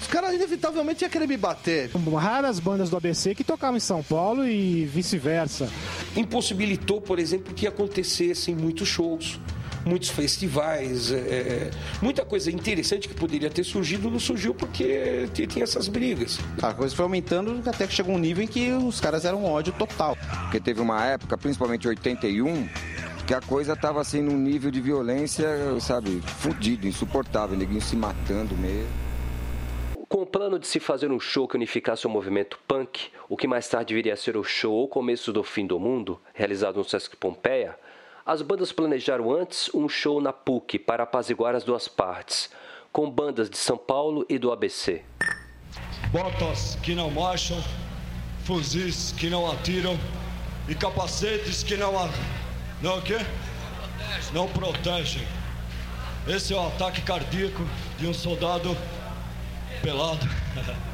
[0.00, 1.90] os caras inevitavelmente iam querer me bater.
[2.18, 5.70] Raras bandas do ABC que tocavam em São Paulo e vice-versa.
[6.14, 9.40] Impossibilitou, por exemplo, que acontecessem muitos shows.
[9.84, 11.70] Muitos festivais, é, é,
[12.00, 16.38] muita coisa interessante que poderia ter surgido não surgiu porque tinha essas brigas.
[16.62, 19.46] A coisa foi aumentando até que chegou um nível em que os caras eram um
[19.46, 20.16] ódio total.
[20.42, 22.68] Porque teve uma época, principalmente em 81,
[23.26, 25.48] que a coisa tava assim num nível de violência,
[25.80, 29.02] sabe, fudido, insuportável, ninguém se matando mesmo.
[30.08, 33.48] Com o plano de se fazer um show que unificasse o movimento punk, o que
[33.48, 36.84] mais tarde viria a ser o show O Começo do Fim do Mundo, realizado no
[36.84, 37.74] Sesc Pompeia,
[38.24, 42.50] as bandas planejaram antes um show na PUC para apaziguar as duas partes,
[42.92, 45.02] com bandas de São Paulo e do ABC.
[46.10, 47.62] Botas que não marcham,
[48.44, 49.98] fuzis que não atiram
[50.68, 51.92] e capacetes que não
[52.80, 53.18] não o quê?
[54.32, 55.26] Não protegem.
[56.26, 57.62] Esse é o ataque cardíaco
[57.98, 58.76] de um soldado
[59.82, 60.26] pelado.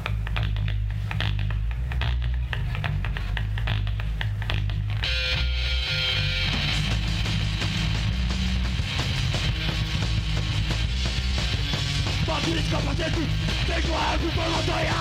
[12.49, 13.27] De capacete,
[13.67, 14.17] vejo a
[14.49, 14.99] montanha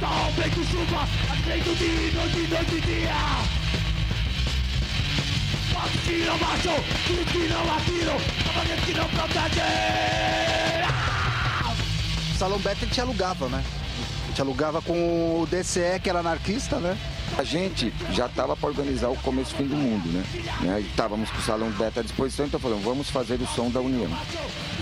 [0.00, 3.14] Sol, vento, chuva, acendo de noite, noite e dia
[5.72, 6.74] Fatos que não marcham,
[7.06, 9.62] tudo que não atiram Capacetes que não protegem
[12.34, 13.62] O Salão Beta a gente alugava, né?
[14.24, 16.98] A gente alugava com o DCE, que era anarquista, né?
[17.38, 20.24] A gente já estava para organizar o começo e fim do mundo, né?
[20.60, 20.80] né?
[20.80, 24.10] Estávamos com o Salão Beta à disposição, então falamos, vamos fazer o som da União.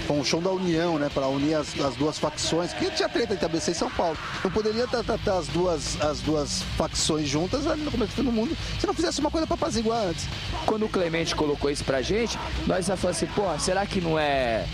[0.08, 1.10] Com o show da União, né?
[1.12, 4.16] Para unir as, as duas facções, que tinha treta entre ABC e São Paulo.
[4.42, 5.04] Não poderia estar
[5.36, 9.30] as duas, as duas facções juntas ali no começo do mundo se não fizesse uma
[9.30, 10.26] coisa para apaziguar antes.
[10.64, 14.18] Quando o Clemente colocou isso pra gente, nós já falamos assim, pô, será que não
[14.18, 14.64] é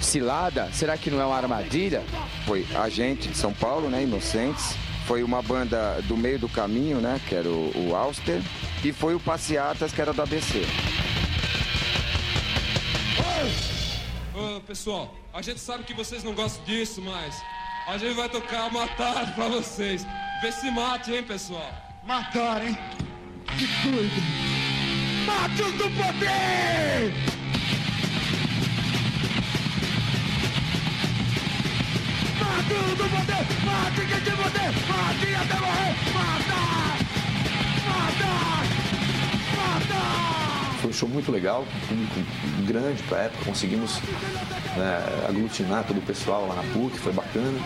[0.00, 0.68] cilada?
[0.72, 2.02] Será que não é uma armadilha?
[2.44, 4.02] Foi a gente de São Paulo, né?
[4.02, 4.74] Inocentes.
[5.06, 7.20] Foi uma banda do meio do caminho, né?
[7.28, 8.40] Que era o, o Auster.
[8.84, 10.62] E foi o Passeatas, que era do ABC.
[14.34, 17.42] Ô, pessoal, a gente sabe que vocês não gostam disso, mas
[17.86, 20.06] a gente vai tocar matar pra vocês.
[20.40, 21.70] Vê se mate, hein, pessoal?
[22.04, 22.78] Matar, hein?
[23.58, 24.50] Que doido!
[25.26, 27.39] Matos do poder!
[32.50, 33.46] Matos do poder!
[33.64, 34.70] Mate quem te poder!
[34.88, 35.94] Mate até morrer!
[36.12, 36.98] Matar!
[37.86, 38.64] Matar!
[39.56, 40.49] Matar!
[40.80, 42.20] Foi um show muito legal, um público
[42.66, 44.00] grande para a época, conseguimos
[44.76, 47.58] né, aglutinar todo o pessoal lá na PUC, foi bacana.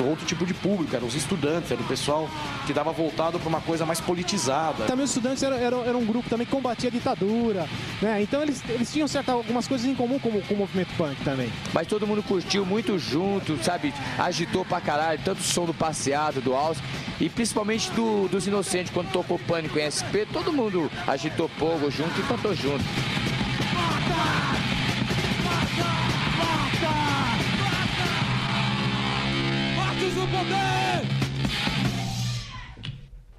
[0.00, 2.28] Outro tipo de público, eram os estudantes, era o pessoal
[2.66, 4.86] que dava voltado para uma coisa mais politizada.
[4.86, 7.68] Também os estudantes eram, eram, eram um grupo também que combatia a ditadura,
[8.02, 8.20] né?
[8.20, 11.52] Então eles, eles tinham certa, algumas coisas em comum com, com o movimento punk também.
[11.72, 13.94] Mas todo mundo curtiu muito junto, sabe?
[14.18, 16.80] Agitou pra caralho, tanto o som do passeado, do alce,
[17.20, 22.18] e principalmente do, dos inocentes, quando tocou Pânico em SP, todo mundo agitou fogo junto
[22.20, 22.84] e cantou junto.
[29.76, 30.84] Matos do poder!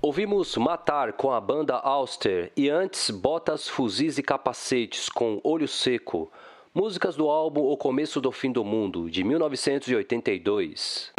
[0.01, 6.31] Ouvimos Matar com a banda Auster e antes Botas, Fuzis e Capacetes com Olho Seco,
[6.73, 11.11] músicas do álbum O Começo do Fim do Mundo, de 1982.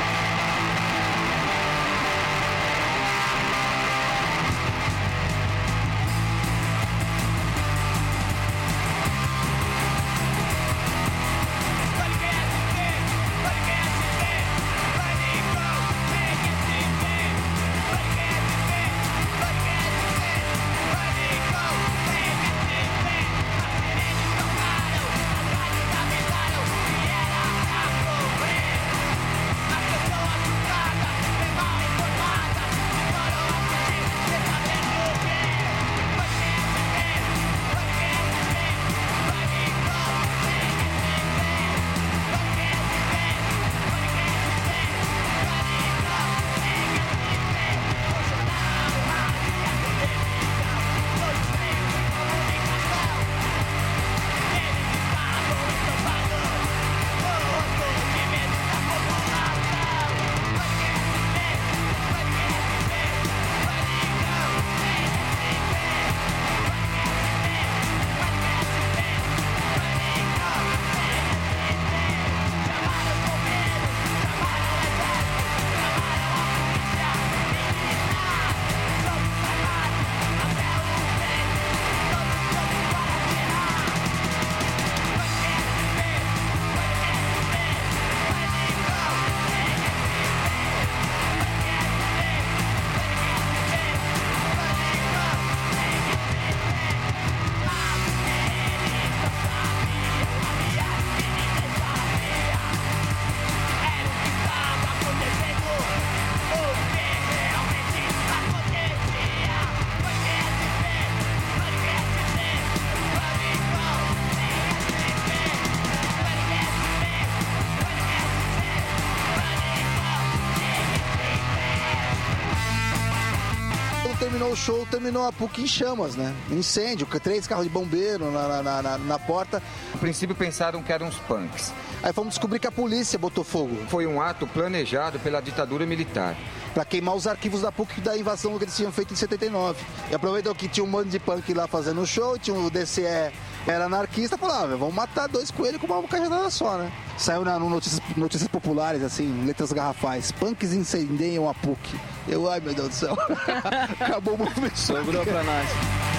[124.47, 126.34] Terminou o show, terminou a PUC em chamas, né?
[126.51, 129.62] Incêndio, três carros de bombeiro na, na, na, na porta.
[129.94, 131.72] A princípio pensaram que eram os punks.
[132.03, 133.74] Aí fomos descobrir que a polícia botou fogo.
[133.88, 136.36] Foi um ato planejado pela ditadura militar.
[136.74, 139.82] Para queimar os arquivos da PUC da invasão que eles tinham feito em 79.
[140.11, 143.32] E aproveitou que tinha um monte de punk lá fazendo show, tinha o DCE
[143.66, 146.92] era anarquista, falou, ah, vamos matar dois coelhos com uma cajadada só, né?
[147.18, 150.30] Saiu na, no notícias, notícias populares, assim, letras garrafais.
[150.32, 151.98] Punks incendiam a PUC.
[152.28, 153.16] Eu, ai meu Deus do céu.
[154.00, 154.78] Acabou o movimento.
[154.78, 156.15] Sobrou pra nós.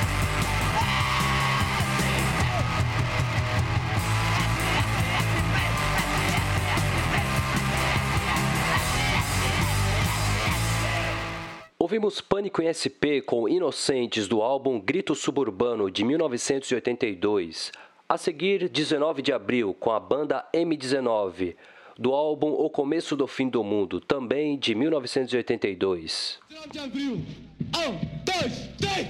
[11.97, 17.71] Ouvimos Pânico em SP com Inocentes do álbum Grito Suburbano de 1982.
[18.07, 21.55] A seguir, 19 de abril com a banda M19
[21.97, 26.37] do álbum O Começo do Fim do Mundo, também de 1982.
[26.47, 27.13] 19 de abril.
[27.15, 29.07] Um, dois, três.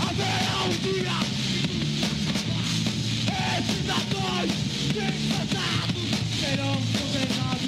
[0.00, 1.18] Haverá um dia.
[3.58, 4.52] Esses atores
[4.94, 6.04] descansados
[6.38, 7.63] serão condenados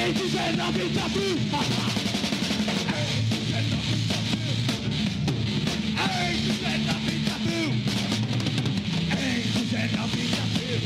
[0.00, 1.36] Em 19 de abril.
[5.98, 7.70] Em 19 de abril.
[9.10, 10.80] Em 19 de abril.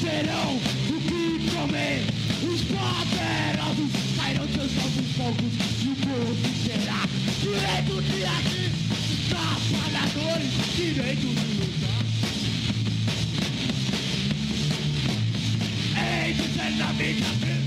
[0.00, 2.00] Serão o que comer.
[2.44, 7.00] Os poderosos cairão seus novos fogos e o povo será
[7.42, 8.87] direito de agir.
[9.68, 12.02] Trabalhadores, direito de lutar.
[15.96, 17.54] Em 19 de abril.
[17.54, 17.57] Em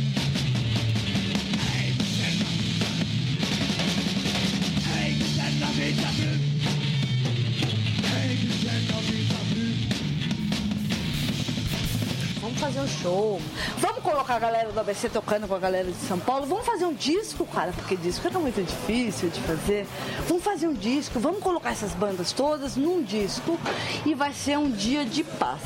[12.62, 13.42] fazer um show.
[13.80, 16.46] Vamos colocar a galera do ABC tocando com a galera de São Paulo.
[16.46, 19.88] Vamos fazer um disco, cara, porque disco é muito difícil de fazer.
[20.28, 23.60] Vamos fazer um disco, vamos colocar essas bandas todas num disco
[24.06, 25.60] e vai ser um dia de paz.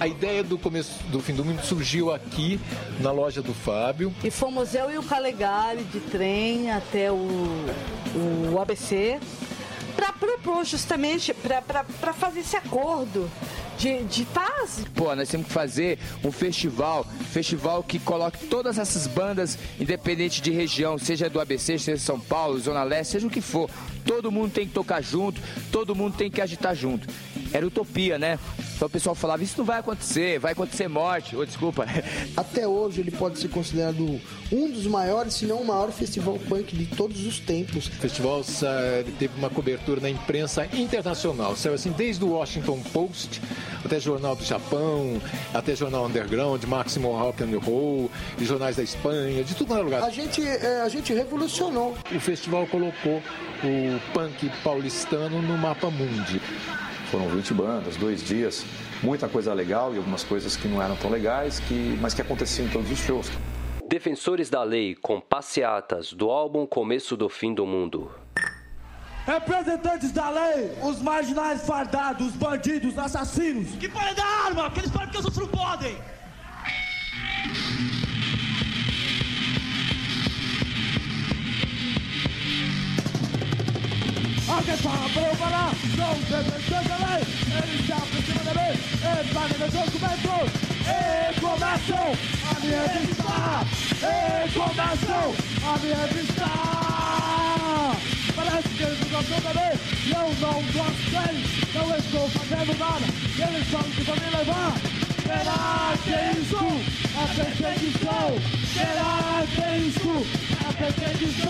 [0.00, 2.58] A ideia do começo do fim do mundo surgiu aqui
[2.98, 4.14] na loja do Fábio.
[4.24, 7.28] E fomos eu e o Calegari de trem até o,
[8.54, 9.20] o ABC
[9.94, 13.28] para propor justamente, para fazer esse acordo
[13.78, 14.84] de, de paz.
[14.94, 20.50] Pô, nós temos que fazer um festival, festival que coloque todas essas bandas, independente de
[20.50, 23.70] região, seja do ABC, seja São Paulo, Zona Leste, seja o que for.
[24.08, 25.38] Todo mundo tem que tocar junto,
[25.70, 27.06] todo mundo tem que agitar junto.
[27.52, 28.38] Era utopia, né?
[28.74, 31.84] Então o pessoal falava, isso não vai acontecer, vai acontecer morte, ou desculpa.
[32.34, 34.18] Até hoje ele pode ser considerado
[34.50, 37.88] um dos maiores, se não o maior festival punk de todos os tempos.
[37.88, 43.42] O festival eh, teve uma cobertura na imprensa internacional, saiu assim desde o Washington Post
[43.84, 45.20] até Jornal do Japão,
[45.52, 49.84] até Jornal Underground, Maximum Rock and Roll, e jornais da Espanha, de tudo quanto é
[49.84, 50.02] lugar.
[50.02, 51.96] A gente, é, a gente revolucionou.
[52.14, 53.22] O festival colocou
[53.64, 56.40] o punk paulistano no mapa mundi.
[57.10, 58.64] Foram 20 bandas, dois dias,
[59.02, 62.66] muita coisa legal e algumas coisas que não eram tão legais, que, mas que aconteciam
[62.66, 63.30] em todos os shows.
[63.88, 68.10] Defensores da Lei com passeatas do álbum Começo do Fim do Mundo.
[69.28, 73.76] Representantes da lei, os marginais fardados, os bandidos, assassinos.
[73.78, 75.98] Que podem dar arma, porque eles podem porque os outros não podem.
[84.48, 87.22] Alguém fala para eu falar, são os representantes da lei.
[87.62, 90.48] Eles se aproximam da lei, eles fazem meus documentos.
[90.88, 92.06] E começam
[92.48, 93.66] a me revistar.
[94.00, 95.34] E começam
[95.66, 96.78] a me revistar.
[98.38, 99.74] Parece que eles não gostam lei
[100.06, 101.74] e eu não gosto deles.
[101.74, 104.74] Não estou fazendo nada, eles só que vão me levar.
[105.26, 106.62] Será que é isso?
[107.18, 108.38] A perseguição?
[108.72, 110.12] Será que é isso?
[110.54, 111.48] A perseguição?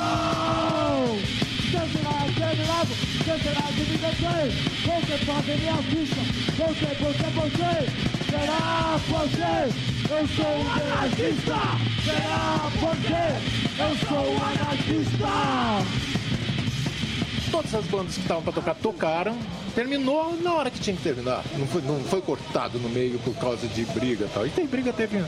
[1.71, 2.93] Cancelado, terminado,
[3.27, 4.49] cancelado de me deter.
[4.89, 6.23] Você pode minha vista,
[6.57, 7.75] você, você, você.
[8.31, 9.55] Será você?
[10.11, 11.61] Eu sou um anarquista.
[12.03, 13.27] Será você?
[13.79, 16.18] Eu sou um anarquista.
[17.51, 19.37] Todas as bandas que estavam para tocar tocaram,
[19.75, 21.43] terminou na hora que tinha que terminar.
[21.57, 24.47] Não foi, não foi cortado no meio por causa de briga e tal.
[24.47, 25.23] E tem briga, teve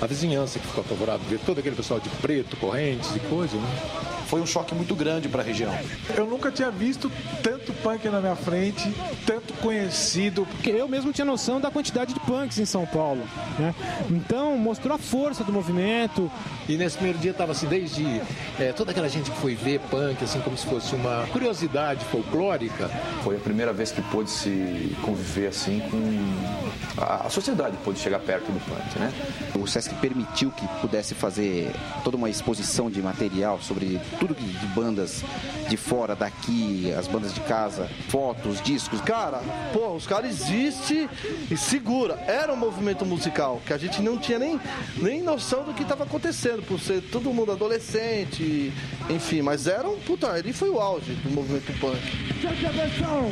[0.00, 4.15] a vizinhança que ficou apavorada, ver todo aquele pessoal de preto, correntes e coisa, né?
[4.26, 5.72] Foi um choque muito grande para a região.
[6.16, 7.10] Eu nunca tinha visto
[7.42, 8.92] tanto punk na minha frente,
[9.24, 10.46] tanto conhecido.
[10.46, 13.22] Porque eu mesmo tinha noção da quantidade de punks em São Paulo.
[13.58, 13.74] Né?
[14.10, 16.30] Então mostrou a força do movimento.
[16.68, 18.20] E nesse primeiro dia estava assim, desde
[18.58, 22.88] é, toda aquela gente que foi ver punk, assim como se fosse uma curiosidade folclórica.
[23.22, 26.75] Foi a primeira vez que pôde se conviver assim com.
[26.98, 29.12] A, a sociedade pôde chegar perto do punk, né?
[29.54, 31.70] O Sesc permitiu que pudesse fazer
[32.02, 35.22] toda uma exposição de material sobre tudo que- de bandas
[35.68, 39.00] de fora, daqui, as bandas de casa, fotos, discos.
[39.02, 39.42] Cara,
[39.74, 41.08] pô, os caras existem
[41.50, 42.14] e segura.
[42.26, 44.58] Era um movimento musical que a gente não tinha nem,
[44.96, 48.72] nem noção do que estava acontecendo, por ser todo mundo adolescente,
[49.10, 51.98] enfim, mas era um puta, ali foi o auge do movimento punk.
[52.40, 53.30] Preste atenção!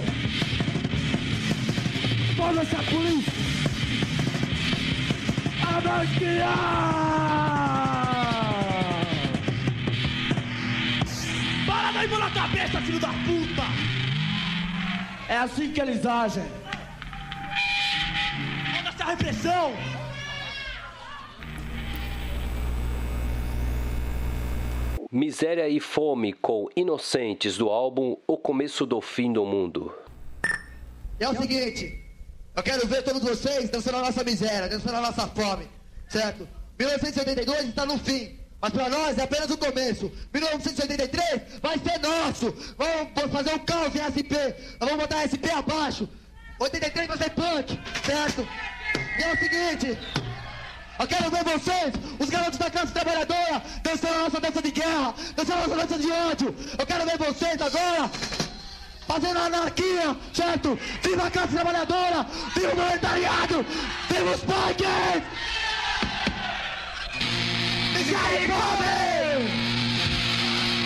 [2.36, 3.43] Foda-se a polícia!
[5.76, 6.54] Anarquia!
[11.66, 13.62] Para daí, mão na cabeça, filho da puta!
[15.28, 16.44] É assim que eles agem.
[18.76, 19.72] Foda-se a repressão!
[25.10, 29.92] Miséria e Fome com Inocentes do álbum O Começo do Fim do Mundo.
[31.18, 32.03] É o seguinte,
[32.56, 35.68] eu quero ver todos vocês dançando a nossa miséria, dançando a nossa fome,
[36.08, 36.48] certo?
[36.78, 40.10] 1982 está no fim, mas para nós é apenas o começo.
[40.32, 42.54] 1983 vai ser nosso.
[42.76, 44.34] Vamos fazer um caos em SP,
[44.80, 46.08] nós vamos botar SP abaixo.
[46.58, 48.48] 83 vai ser punk, certo?
[49.18, 49.98] E é o seguinte,
[51.00, 55.14] eu quero ver vocês, os garotos da classe trabalhadora, dançando a nossa dança de guerra,
[55.34, 56.54] dançando a nossa dança de ódio.
[56.78, 58.10] Eu quero ver vocês agora
[59.06, 60.78] fazendo anarquia, certo?
[61.02, 62.26] Viva a classe trabalhadora!
[62.54, 63.66] Viva o proletariado!
[64.08, 65.24] Viva os punks!
[67.96, 68.94] E fome!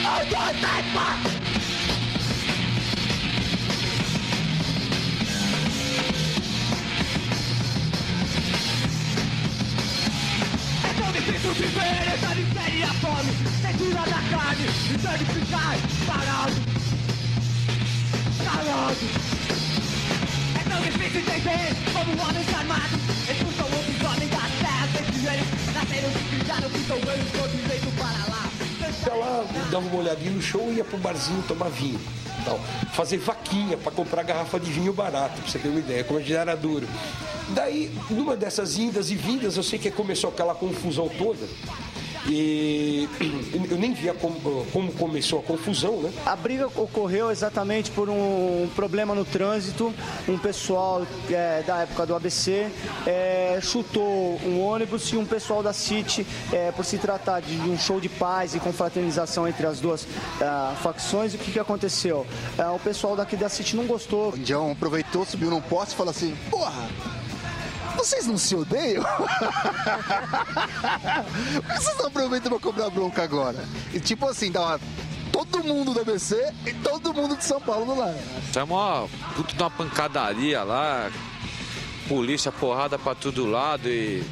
[0.01, 1.39] Um, dois, três, quatro!
[10.85, 14.69] É tão difícil viver essa miséria e a fome Censura da carne
[15.03, 16.78] sangue ficar parado
[18.59, 18.97] Parado
[20.59, 23.01] É tão difícil entender como homens armados
[23.31, 27.97] Expulsam outros homens das terras Desde eles nasceram e criaram que são ganhos todo jeito
[27.97, 28.51] para lá
[29.07, 32.01] Ia lá, dava uma olhadinha no show e ia pro barzinho tomar vinho.
[32.45, 32.59] Tal.
[32.93, 36.23] Fazer vaquinha para comprar garrafa de vinho barato, pra você ter uma ideia, como a
[36.23, 36.87] gente era duro.
[37.51, 41.47] Daí, numa dessas indas e vindas, eu sei que começou aquela confusão toda.
[42.29, 43.09] E
[43.71, 46.13] eu nem via como, como começou a confusão, né?
[46.27, 49.93] A briga ocorreu exatamente por um problema no trânsito.
[50.29, 52.71] Um pessoal é, da época do ABC
[53.07, 57.79] é, chutou um ônibus e um pessoal da City, é, por se tratar de um
[57.79, 60.07] show de paz e confraternização entre as duas
[60.41, 62.27] ah, facções, o que, que aconteceu?
[62.57, 64.33] É, o pessoal daqui da City não gostou.
[64.33, 66.89] O Indião aproveitou, subiu num poste e falou assim: Porra,
[67.99, 69.05] vocês não se odeiam?
[71.55, 73.65] Por que vocês não aproveitam pra cobrar bronca agora?
[73.93, 74.81] E tipo assim, dá uma-
[75.33, 76.37] todo mundo do ABC
[76.67, 78.17] e todo mundo de São Paulo do lado.
[78.53, 81.11] Tá uma puta de uma pancadaria lá,
[82.09, 84.25] polícia porrada pra todo lado e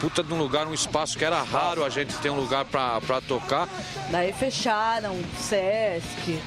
[0.00, 3.00] puta de um lugar, um espaço que era raro a gente ter um lugar pra,
[3.00, 3.68] pra tocar.
[4.10, 6.40] Daí fecharam o Sesc.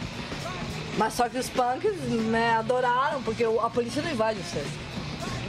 [0.97, 1.93] Mas só que os punks
[2.29, 4.69] né, adoraram, porque a polícia não invade o Sesc.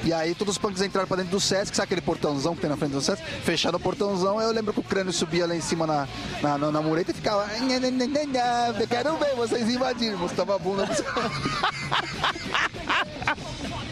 [0.05, 2.71] E aí todos os punks entraram pra dentro do Sesc, sabe aquele portãozão que tem
[2.71, 3.23] na frente do Sesc?
[3.45, 6.09] Fecharam o portãozão, eu lembro que o crânio subia lá em cima na,
[6.43, 7.47] na, na, na mureta e ficava.
[7.61, 10.89] "Nha, nha, nha, nha, nha, Eu quero ver vocês invadirem, mostrava a bunda.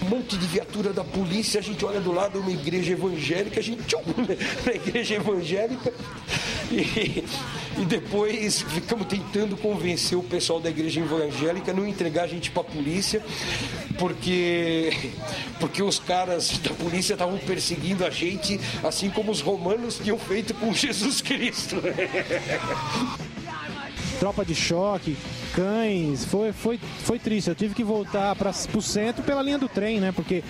[0.02, 3.62] Um monte de viatura da polícia, a gente olha do lado uma igreja evangélica, a
[3.62, 4.00] gente tchum,
[4.66, 5.92] na igreja evangélica
[6.72, 7.24] e,
[7.78, 12.50] e depois ficamos tentando convencer o pessoal da igreja evangélica a não entregar a gente
[12.50, 13.22] para a polícia,
[14.00, 14.90] porque,
[15.60, 20.54] porque os caras da polícia estavam perseguindo a gente, assim como os romanos tinham feito
[20.54, 21.76] com Jesus Cristo.
[24.18, 25.18] Tropa de choque,
[25.60, 27.48] cães, foi, foi, foi triste.
[27.48, 30.10] Eu tive que voltar para o centro pela linha do trem, né?
[30.10, 30.42] Porque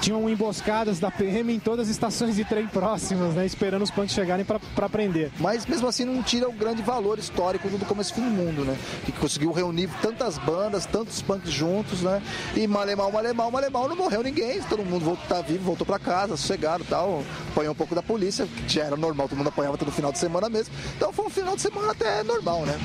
[0.00, 3.46] tinham emboscadas da PM em todas as estações de trem próximas, né?
[3.46, 5.30] Esperando os punks chegarem para prender.
[5.38, 8.76] Mas mesmo assim não tira o grande valor histórico do começo do mundo, né?
[9.04, 12.20] Que conseguiu reunir tantas bandas, tantos punks juntos, né?
[12.56, 14.60] E Malemal, Malemal, Malemal, não morreu ninguém.
[14.62, 17.22] Todo mundo voltou, tá vivo, voltou pra casa, sossegado e tal.
[17.52, 20.18] Apanhou um pouco da polícia, que já era normal, todo mundo apanhava todo final de
[20.18, 20.74] semana mesmo.
[20.96, 22.76] Então foi um final de semana até normal, né?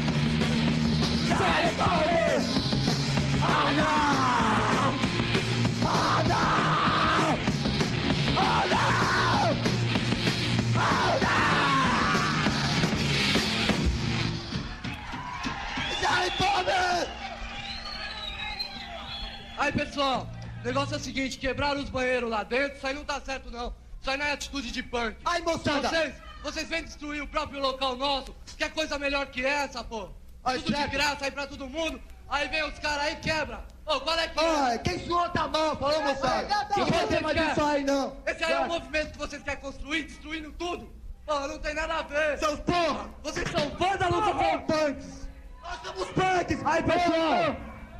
[19.57, 20.27] Aí, pessoal,
[20.61, 23.51] o negócio é o seguinte, quebraram os banheiros lá dentro, isso aí não tá certo,
[23.51, 23.73] não.
[24.01, 25.15] Isso aí não é atitude de punk.
[25.23, 25.87] Aí, moçada!
[25.87, 30.09] Vocês, vocês vêm destruir o próprio local nosso, que é coisa melhor que essa, pô.
[30.43, 33.63] Tudo de graça aí pra todo mundo, aí vem os caras aí e quebra.
[33.85, 36.47] Ô, qual é que Ai, quem suou tá mal, falou, moçada?
[36.75, 38.17] Não vocês mais disso aí, não.
[38.25, 40.89] Esse aí é o movimento que vocês querem construir, destruindo tudo?
[41.25, 42.39] Porra, não tem nada a ver.
[42.39, 43.09] Seus porra!
[43.23, 45.27] Vocês são vândalos ou são punks?
[45.61, 46.65] Nós somos punks!
[46.65, 47.55] Aí, pessoal,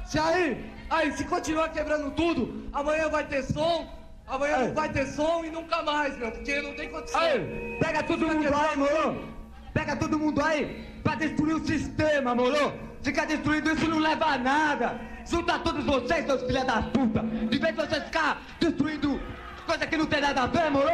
[0.06, 3.88] se aí, aí, se continuar quebrando tudo, amanhã vai ter som,
[4.28, 7.22] amanhã não vai ter som e nunca mais, meu, porque não tem condição.
[7.22, 9.32] Aí, pega todo mundo aí, moro?
[9.74, 12.74] Pega todo mundo aí pra destruir o sistema, moro?
[13.02, 15.02] Ficar destruindo isso não leva a nada.
[15.26, 17.22] Junta todos vocês, seus filha da puta.
[17.22, 19.20] De vez de vocês ficar destruindo
[19.66, 20.90] coisa que não tem nada a ver, moro?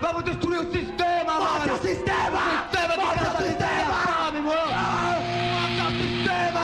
[0.00, 1.44] Vamos destruir o sistema, mano.
[1.44, 2.38] Mata o sistema!
[2.38, 3.94] O sistema Mata o sistema!
[4.04, 4.56] Sabe, moro?
[4.56, 6.62] Mata o sistema!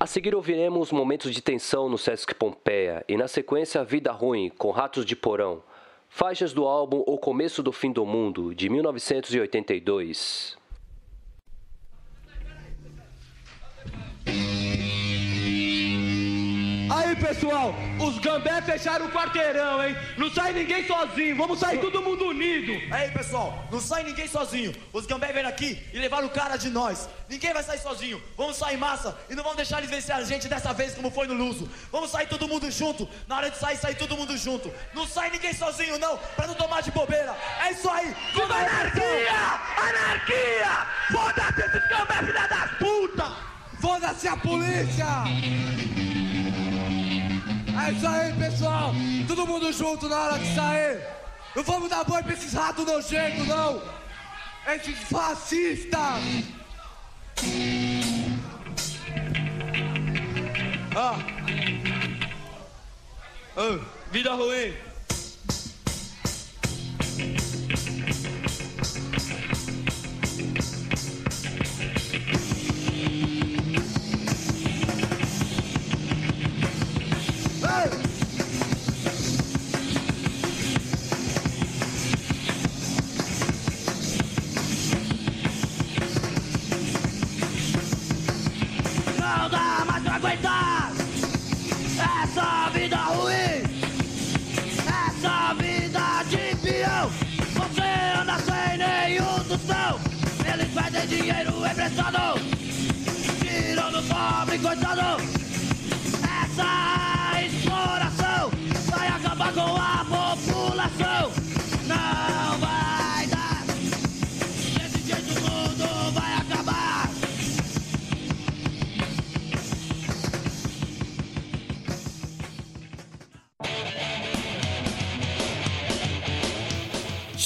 [0.00, 4.70] A seguir ouviremos momentos de tensão no Sesc Pompeia e na sequência Vida Ruim com
[4.70, 5.62] Ratos de Porão,
[6.18, 10.57] faixas do álbum O Começo do Fim do Mundo de 1982.
[16.98, 19.96] Aí, pessoal, os gambé fecharam o quarteirão, hein?
[20.16, 22.72] Não sai ninguém sozinho, vamos sair todo mundo unido.
[22.92, 24.74] Aí, pessoal, não sai ninguém sozinho.
[24.92, 27.08] Os gambé vieram aqui e levaram o cara de nós.
[27.28, 28.20] Ninguém vai sair sozinho.
[28.36, 31.08] Vamos sair em massa e não vamos deixar eles vencer a gente dessa vez como
[31.08, 31.70] foi no Luso.
[31.92, 33.08] Vamos sair todo mundo junto.
[33.28, 34.72] Na hora de sair, sair todo mundo junto.
[34.92, 37.34] Não sai ninguém sozinho, não, pra não tomar de bobeira.
[37.64, 38.12] É isso aí.
[38.34, 39.40] Viva a anarquia!
[39.88, 40.86] Anarquia!
[41.12, 43.36] Foda-se esses gambé, filha das puta!
[43.80, 46.27] Foda-se a polícia!
[47.86, 48.92] É isso aí, pessoal!
[49.26, 51.00] Todo mundo junto na hora de sair!
[51.54, 53.80] Não vamos dar boi pra esses ratos nojentos, não!
[54.66, 56.22] Esses fascistas!
[60.96, 61.18] Ah.
[63.56, 63.78] Ah,
[64.10, 64.74] vida ruim.
[89.38, 90.90] Não dá mais pra aguentar
[92.22, 93.62] essa vida ruim,
[95.06, 97.08] essa vida de peão.
[97.54, 100.00] Você anda sem nenhum tostão,
[100.52, 102.40] eles pedem dinheiro emprestado,
[103.40, 105.37] tirando o pobre coitado.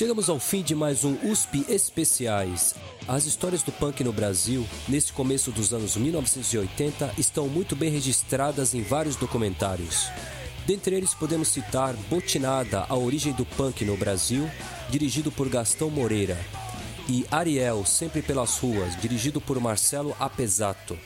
[0.03, 2.75] Chegamos ao fim de mais um USP Especiais.
[3.07, 8.75] As histórias do punk no Brasil, nesse começo dos anos 1980, estão muito bem registradas
[8.75, 10.09] em vários documentários.
[10.67, 14.51] Dentre eles podemos citar Botinada, a origem do punk no Brasil,
[14.91, 16.37] dirigido por Gastão Moreira,
[17.09, 20.99] e Ariel, Sempre pelas Ruas, dirigido por Marcelo Apesato.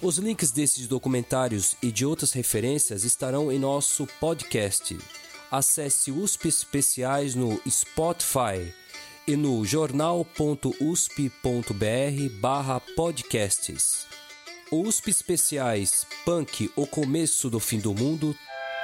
[0.00, 4.96] Os links desses documentários e de outras referências estarão em nosso podcast.
[5.50, 8.72] Acesse USP Especiais no Spotify
[9.26, 10.74] e no jornal.usp.br
[12.40, 14.06] barra podcasts.
[14.70, 18.32] USP Especiais Punk O Começo do Fim do Mundo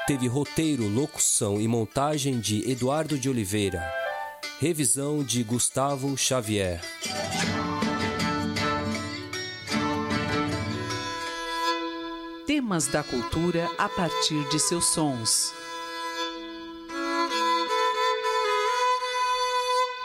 [0.09, 3.89] teve roteiro, locução e montagem de Eduardo de Oliveira.
[4.59, 6.81] Revisão de Gustavo Xavier.
[12.45, 15.55] Temas da cultura a partir de seus sons.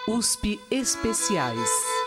[0.07, 2.00] USP Especiais.